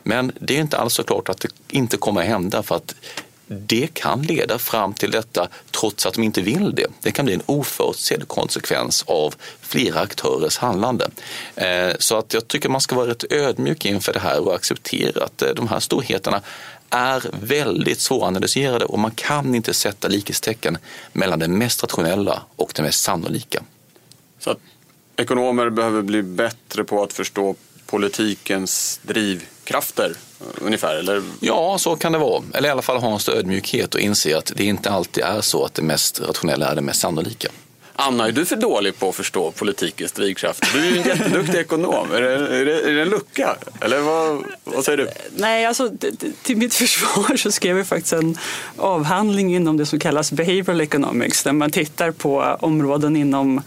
Men 0.03 0.33
det 0.41 0.57
är 0.57 0.61
inte 0.61 0.79
alls 0.79 0.95
så 0.95 1.03
klart 1.03 1.29
att 1.29 1.41
det 1.41 1.49
inte 1.69 1.97
kommer 1.97 2.23
hända 2.23 2.63
för 2.63 2.77
att 2.77 2.95
det 3.47 3.89
kan 3.93 4.23
leda 4.23 4.59
fram 4.59 4.95
till 4.95 5.11
detta 5.11 5.49
trots 5.71 6.07
att 6.07 6.15
de 6.15 6.23
inte 6.23 6.41
vill 6.41 6.75
det. 6.75 6.87
Det 7.01 7.13
kan 7.13 7.25
bli 7.25 7.35
en 7.35 7.43
oförutsedd 7.47 8.29
konsekvens 8.29 9.05
av 9.07 9.35
flera 9.61 10.01
aktörers 10.01 10.59
handlande. 10.59 11.11
Eh, 11.55 11.93
så 11.99 12.17
att 12.17 12.35
jag 12.35 12.49
tycker 12.49 12.69
man 12.69 12.81
ska 12.81 12.97
vara 12.97 13.11
rätt 13.11 13.33
ödmjuk 13.33 13.85
inför 13.85 14.13
det 14.13 14.19
här 14.19 14.41
och 14.41 14.55
acceptera 14.55 15.25
att 15.25 15.43
eh, 15.43 15.49
de 15.57 15.69
här 15.69 15.81
storheterna 15.81 16.43
är 16.91 17.23
väldigt 17.41 18.01
svåranalyserade 18.01 18.85
och 18.85 18.99
man 18.99 19.11
kan 19.11 19.55
inte 19.55 19.75
sätta 19.75 20.09
likhetstecken 20.09 20.79
mellan 21.13 21.39
det 21.39 21.49
mest 21.49 21.83
rationella 21.83 22.43
och 22.57 22.73
det 22.75 22.83
mest 22.83 23.03
sannolika. 23.03 23.63
Så 24.39 24.51
att 24.51 24.59
ekonomer 25.17 25.71
behöver 25.71 26.03
bli 26.03 26.23
bättre 26.23 26.85
på 26.85 27.03
att 27.03 27.13
förstå 27.13 27.55
politikens 27.87 29.01
drivkrafter 29.03 30.11
eh, 30.41 30.47
ungefär, 30.61 30.97
eller? 30.97 31.23
Ja, 31.41 31.79
så 31.79 31.97
kan 31.97 32.13
det 32.13 32.19
vara. 32.19 32.43
Eller 32.55 32.69
i 32.69 32.73
alla 32.73 32.83
fall 32.83 32.97
ha 32.97 33.13
en 33.13 33.19
större 33.19 33.39
ödmjukhet 33.39 33.95
och 33.95 34.01
inse 34.01 34.39
att 34.39 34.53
det 34.57 34.65
inte 34.65 34.91
alltid 34.91 35.25
är 35.25 35.41
så 35.41 35.65
att 35.65 35.75
det 35.75 35.83
mest 35.83 36.21
rationella 36.21 36.71
är 36.71 36.75
det 36.75 36.83
mest 36.83 37.01
sannolika. 37.01 37.49
Anna, 37.99 38.29
är 38.29 38.33
du 38.33 38.45
för 38.45 38.57
dålig 38.57 38.99
på 38.99 39.09
att 39.09 39.15
förstå 39.15 39.51
politikens 39.51 40.13
drivkraft? 40.13 40.73
Du 40.73 40.79
är 40.79 40.91
ju 40.91 40.99
en 40.99 41.05
jätteduktig 41.05 41.59
ekonom. 41.59 42.13
Är 42.13 42.21
det, 42.21 42.59
är 42.61 42.65
det, 42.65 42.81
är 42.81 42.95
det 42.95 43.03
en 43.03 43.09
lucka? 43.09 43.57
Eller 43.81 44.01
vad, 44.01 44.45
vad 44.65 44.85
säger 44.85 44.99
du? 44.99 45.09
Nej, 45.37 45.67
alltså 45.67 45.91
till 46.43 46.57
mitt 46.57 46.75
försvar 46.85 47.37
så 47.37 47.53
skrev 47.53 47.79
jag 47.79 47.87
faktiskt 47.87 48.13
en 48.13 48.39
avhandling 48.77 49.55
inom 49.55 49.77
det 49.77 49.87
som 49.87 49.99
kallas 49.99 50.33
behavioral 50.33 50.81
economics 50.81 51.43
där 51.43 51.53
man 51.53 51.71
tittar 51.71 52.11
på 52.11 52.57
områden 52.61 53.17
inom, 53.17 53.63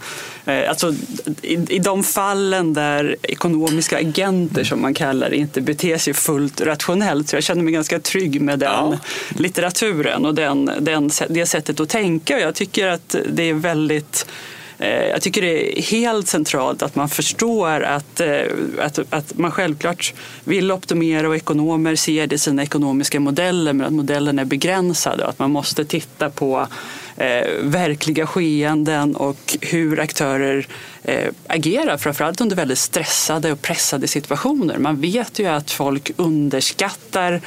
alltså 0.50 0.94
i, 1.42 1.52
i 1.52 1.78
de 1.78 2.02
fallen 2.02 2.74
där 2.74 3.16
ekonomiska 3.22 3.98
agenter 3.98 4.64
som 4.64 4.82
man 4.82 4.94
kallar 4.94 5.30
det 5.30 5.36
inte 5.36 5.60
beter 5.60 5.98
sig 5.98 6.14
fullt 6.14 6.60
rationellt. 6.60 7.28
Så 7.28 7.36
jag 7.36 7.42
känner 7.42 7.62
mig 7.62 7.72
ganska 7.72 7.98
trygg 7.98 8.40
med 8.40 8.58
den 8.58 8.68
Ja. 8.70 8.98
litteraturen 9.38 10.26
och 10.26 10.34
den, 10.34 10.70
den, 10.80 11.10
det 11.28 11.46
sättet 11.46 11.80
att 11.80 11.88
tänka. 11.88 12.40
Jag 12.40 12.54
tycker 12.54 12.86
att 12.86 13.16
det 13.32 13.42
är 13.42 13.54
väldigt 13.54 14.26
Eh, 14.26 14.49
Eh, 14.80 15.06
jag 15.06 15.22
tycker 15.22 15.42
det 15.42 15.78
är 15.78 15.82
helt 15.82 16.28
centralt 16.28 16.82
att 16.82 16.94
man 16.94 17.08
förstår 17.08 17.80
att, 17.82 18.20
eh, 18.20 18.42
att, 18.78 18.98
att 19.10 19.38
man 19.38 19.50
självklart 19.50 20.14
vill 20.44 20.72
optimera 20.72 21.28
och 21.28 21.36
ekonomer 21.36 21.96
ser 21.96 22.26
det 22.26 22.34
i 22.34 22.38
sina 22.38 22.62
ekonomiska 22.62 23.20
modeller 23.20 23.72
men 23.72 23.86
att 23.86 23.92
modellen 23.92 24.38
är 24.38 24.44
begränsad 24.44 25.20
och 25.20 25.28
att 25.28 25.38
man 25.38 25.50
måste 25.50 25.84
titta 25.84 26.30
på 26.30 26.66
eh, 27.16 27.48
verkliga 27.62 28.26
skeenden 28.26 29.16
och 29.16 29.56
hur 29.60 30.00
aktörer 30.00 30.66
eh, 31.02 31.28
agerar, 31.46 31.96
framförallt 31.96 32.40
under 32.40 32.56
väldigt 32.56 32.78
stressade 32.78 33.52
och 33.52 33.62
pressade 33.62 34.08
situationer. 34.08 34.78
Man 34.78 35.00
vet 35.00 35.38
ju 35.38 35.46
att 35.46 35.70
folk 35.70 36.10
underskattar 36.16 37.40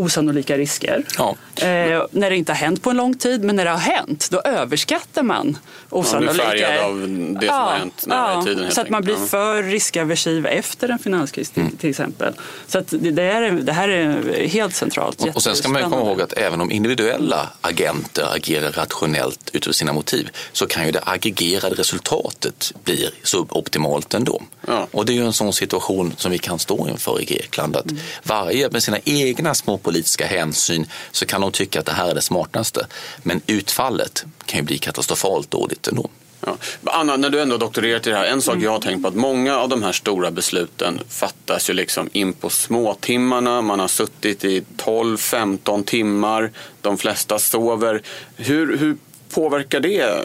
osannolika 0.00 0.58
risker. 0.58 1.04
Ja. 1.18 1.36
Eh, 1.56 1.66
när 2.10 2.30
det 2.30 2.36
inte 2.36 2.52
har 2.52 2.56
hänt 2.56 2.82
på 2.82 2.90
en 2.90 2.96
lång 2.96 3.14
tid, 3.14 3.44
men 3.44 3.56
när 3.56 3.64
det 3.64 3.70
har 3.70 3.78
hänt, 3.78 4.28
då 4.30 4.40
överskattar 4.40 5.22
man 5.22 5.58
osannolika... 5.90 6.44
färgad 6.44 6.84
av 6.84 6.98
det 7.40 7.46
som 7.46 7.54
har 7.56 7.72
hänt 7.78 8.06
nära 8.06 8.40
i 8.40 8.44
tiden, 8.44 8.70
Så 8.70 8.80
att 8.80 8.90
man 8.90 9.02
blir. 9.02 9.14
Ja. 9.14 9.26
för 9.26 9.62
riskaversiv 9.62 10.46
efter 10.46 10.88
en 10.88 10.98
finanskris 10.98 11.50
till, 11.50 11.62
Mm. 11.62 11.76
till 11.76 11.90
exempel. 11.90 12.34
Så 12.66 12.78
att 12.78 12.86
det, 12.90 13.22
är, 13.22 13.50
det 13.50 13.72
här 13.72 13.88
är 13.88 14.46
helt 14.46 14.74
centralt. 14.74 15.24
Och 15.34 15.42
sen 15.42 15.56
ska 15.56 15.68
man 15.68 15.82
ju 15.82 15.88
komma 15.90 16.02
ihåg 16.02 16.20
att 16.22 16.32
även 16.32 16.60
om 16.60 16.70
individuella 16.70 17.48
agenter 17.60 18.34
agerar 18.36 18.72
rationellt 18.72 19.50
utifrån 19.52 19.74
sina 19.74 19.92
motiv 19.92 20.28
så 20.52 20.66
kan 20.66 20.86
ju 20.86 20.92
det 20.92 21.00
aggregerade 21.06 21.74
resultatet 21.74 22.72
bli 22.84 23.10
suboptimalt 23.22 24.14
ändå. 24.14 24.42
Ja. 24.66 24.86
Och 24.90 25.06
det 25.06 25.12
är 25.12 25.14
ju 25.14 25.24
en 25.26 25.32
sån 25.32 25.52
situation 25.52 26.14
som 26.16 26.30
vi 26.32 26.38
kan 26.38 26.58
stå 26.58 26.88
inför 26.88 27.20
i 27.20 27.24
Grekland. 27.24 27.76
Att 27.76 27.86
varje 28.22 28.70
med 28.70 28.82
sina 28.82 28.98
egna 29.04 29.54
små 29.54 29.78
politiska 29.90 30.26
hänsyn 30.26 30.86
så 31.12 31.26
kan 31.26 31.40
de 31.40 31.52
tycka 31.52 31.80
att 31.80 31.86
det 31.86 31.92
här 31.92 32.10
är 32.10 32.14
det 32.14 32.22
smartaste. 32.22 32.86
Men 33.22 33.40
utfallet 33.46 34.24
kan 34.46 34.60
ju 34.60 34.64
bli 34.64 34.78
katastrofalt 34.78 35.50
dåligt 35.50 35.88
ändå. 35.88 36.10
Ja. 36.46 36.56
Anna, 36.84 37.16
när 37.16 37.30
du 37.30 37.40
ändå 37.40 37.56
doktorerat 37.56 38.06
i 38.06 38.10
det 38.10 38.16
här, 38.16 38.24
en 38.24 38.42
sak 38.42 38.56
jag 38.60 38.70
har 38.70 38.80
tänkt 38.80 39.02
på 39.02 39.08
att 39.08 39.14
många 39.14 39.56
av 39.56 39.68
de 39.68 39.82
här 39.82 39.92
stora 39.92 40.30
besluten 40.30 41.00
fattas 41.08 41.70
ju 41.70 41.74
liksom 41.74 42.08
in 42.12 42.32
på 42.32 42.50
småtimmarna. 42.50 43.62
Man 43.62 43.80
har 43.80 43.88
suttit 43.88 44.44
i 44.44 44.64
12-15 44.76 45.84
timmar, 45.84 46.50
de 46.80 46.98
flesta 46.98 47.38
sover. 47.38 48.02
Hur, 48.36 48.76
hur 48.76 48.96
påverkar 49.30 49.80
det 49.80 50.00
eh, 50.00 50.20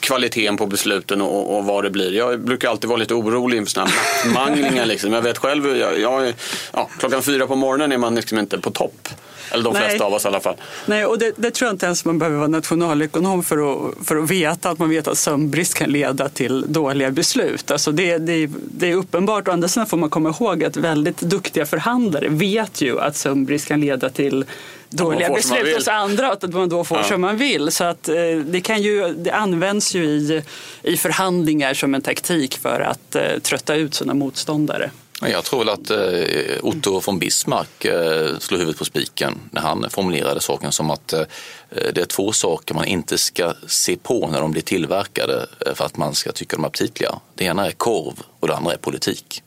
kvaliteten 0.00 0.56
på 0.56 0.66
besluten 0.66 1.22
och, 1.22 1.56
och 1.56 1.64
vad 1.64 1.84
det 1.84 1.90
blir? 1.90 2.12
Jag 2.12 2.40
brukar 2.40 2.68
alltid 2.68 2.88
vara 2.88 2.98
lite 2.98 3.14
orolig 3.14 3.56
inför 3.58 3.70
sådana 3.70 3.90
här 3.90 4.26
nattmanglingar. 4.26 4.86
Liksom. 4.88 5.12
Jag 5.12 5.22
vet 5.22 5.38
själv, 5.38 5.76
jag, 5.76 6.00
jag, 6.00 6.34
ja, 6.72 6.90
klockan 6.98 7.22
fyra 7.22 7.46
på 7.46 7.56
morgonen 7.56 7.92
är 7.92 7.98
man 7.98 8.14
liksom 8.14 8.38
inte 8.38 8.58
på 8.58 8.70
topp. 8.70 9.08
Eller 9.50 9.64
de 9.64 9.72
Nej. 9.72 9.82
flesta 9.82 10.04
av 10.04 10.12
oss 10.12 10.24
i 10.24 10.28
alla 10.28 10.40
fall. 10.40 10.54
Nej, 10.86 11.04
och 11.04 11.18
det, 11.18 11.32
det 11.36 11.50
tror 11.50 11.66
jag 11.66 11.74
inte 11.74 11.86
ens 11.86 12.04
man 12.04 12.18
behöver 12.18 12.36
vara 12.38 12.48
nationalekonom 12.48 13.44
för 13.44 13.72
att, 13.72 14.06
för 14.06 14.16
att 14.16 14.30
veta 14.30 14.70
att 14.70 14.78
man 14.78 14.90
vet 14.90 15.08
att 15.08 15.18
sömnbrist 15.18 15.74
kan 15.74 15.90
leda 15.90 16.28
till 16.28 16.72
dåliga 16.72 17.10
beslut. 17.10 17.70
Alltså 17.70 17.92
det, 17.92 18.18
det, 18.18 18.50
det 18.70 18.90
är 18.90 18.94
uppenbart. 18.94 19.48
Å 19.48 19.52
andra 19.52 19.68
sidan 19.68 19.86
får 19.86 19.96
man 19.96 20.10
komma 20.10 20.28
ihåg 20.40 20.64
att 20.64 20.76
väldigt 20.76 21.20
duktiga 21.20 21.66
förhandlare 21.66 22.28
vet 22.28 22.80
ju 22.80 23.00
att 23.00 23.16
sömnbrist 23.16 23.68
kan 23.68 23.80
leda 23.80 24.08
till 24.08 24.44
dåliga 24.90 25.30
beslut 25.30 25.76
hos 25.76 25.88
andra 25.88 26.28
och 26.32 26.44
att 26.44 26.52
man 26.52 26.68
då 26.68 26.84
får 26.84 26.96
Ja. 26.98 27.04
som 27.04 27.20
man 27.20 27.36
vill. 27.36 27.70
Så 27.70 27.84
att 27.84 28.08
eh, 28.08 28.14
det, 28.44 28.60
kan 28.60 28.82
ju, 28.82 29.08
det 29.08 29.30
används 29.30 29.94
ju 29.94 30.04
i, 30.04 30.42
i 30.82 30.96
förhandlingar 30.96 31.74
som 31.74 31.94
en 31.94 32.02
taktik 32.02 32.58
för 32.58 32.80
att 32.80 33.14
eh, 33.14 33.38
trötta 33.42 33.74
ut 33.74 33.94
sina 33.94 34.14
motståndare. 34.14 34.90
Jag 35.20 35.44
tror 35.44 35.58
väl 35.58 35.68
att 35.68 35.90
eh, 35.90 36.58
Otto 36.62 37.00
von 37.00 37.18
Bismarck 37.18 37.84
eh, 37.84 38.38
slog 38.38 38.60
huvudet 38.60 38.78
på 38.78 38.84
spiken 38.84 39.38
när 39.50 39.60
han 39.60 39.90
formulerade 39.90 40.40
saken 40.40 40.72
som 40.72 40.90
att 40.90 41.12
eh, 41.12 41.22
det 41.70 41.98
är 41.98 42.04
två 42.04 42.32
saker 42.32 42.74
man 42.74 42.84
inte 42.84 43.18
ska 43.18 43.54
se 43.66 43.96
på 43.96 44.28
när 44.32 44.40
de 44.40 44.52
blir 44.52 44.62
tillverkade 44.62 45.46
för 45.74 45.84
att 45.84 45.96
man 45.96 46.14
ska 46.14 46.32
tycka 46.32 46.56
de 46.56 46.64
är 46.64 46.68
aptitliga. 46.68 47.14
Det 47.34 47.44
ena 47.44 47.66
är 47.66 47.70
korv 47.70 48.14
och 48.40 48.48
det 48.48 48.56
andra 48.56 48.72
är 48.72 48.76
politik. 48.76 49.42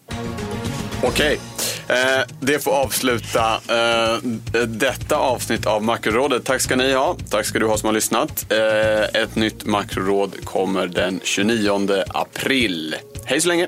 Okej, 1.04 1.40
eh, 1.88 2.22
det 2.40 2.60
får 2.60 2.72
avsluta 2.72 3.54
eh, 3.54 4.18
detta 4.68 5.16
avsnitt 5.16 5.66
av 5.66 5.84
Makrorådet. 5.84 6.46
Tack 6.46 6.62
ska 6.62 6.76
ni 6.76 6.94
ha. 6.94 7.18
Tack 7.30 7.46
ska 7.46 7.60
du 7.60 7.68
ha 7.68 7.78
som 7.78 7.88
har 7.88 7.94
lyssnat. 7.94 8.52
Eh, 8.52 9.22
ett 9.22 9.36
nytt 9.36 9.66
makroråd 9.66 10.46
kommer 10.46 10.88
den 10.88 11.20
29 11.24 12.04
april. 12.08 12.96
Hej 13.26 13.42
så 13.42 13.48
länge! 13.48 13.68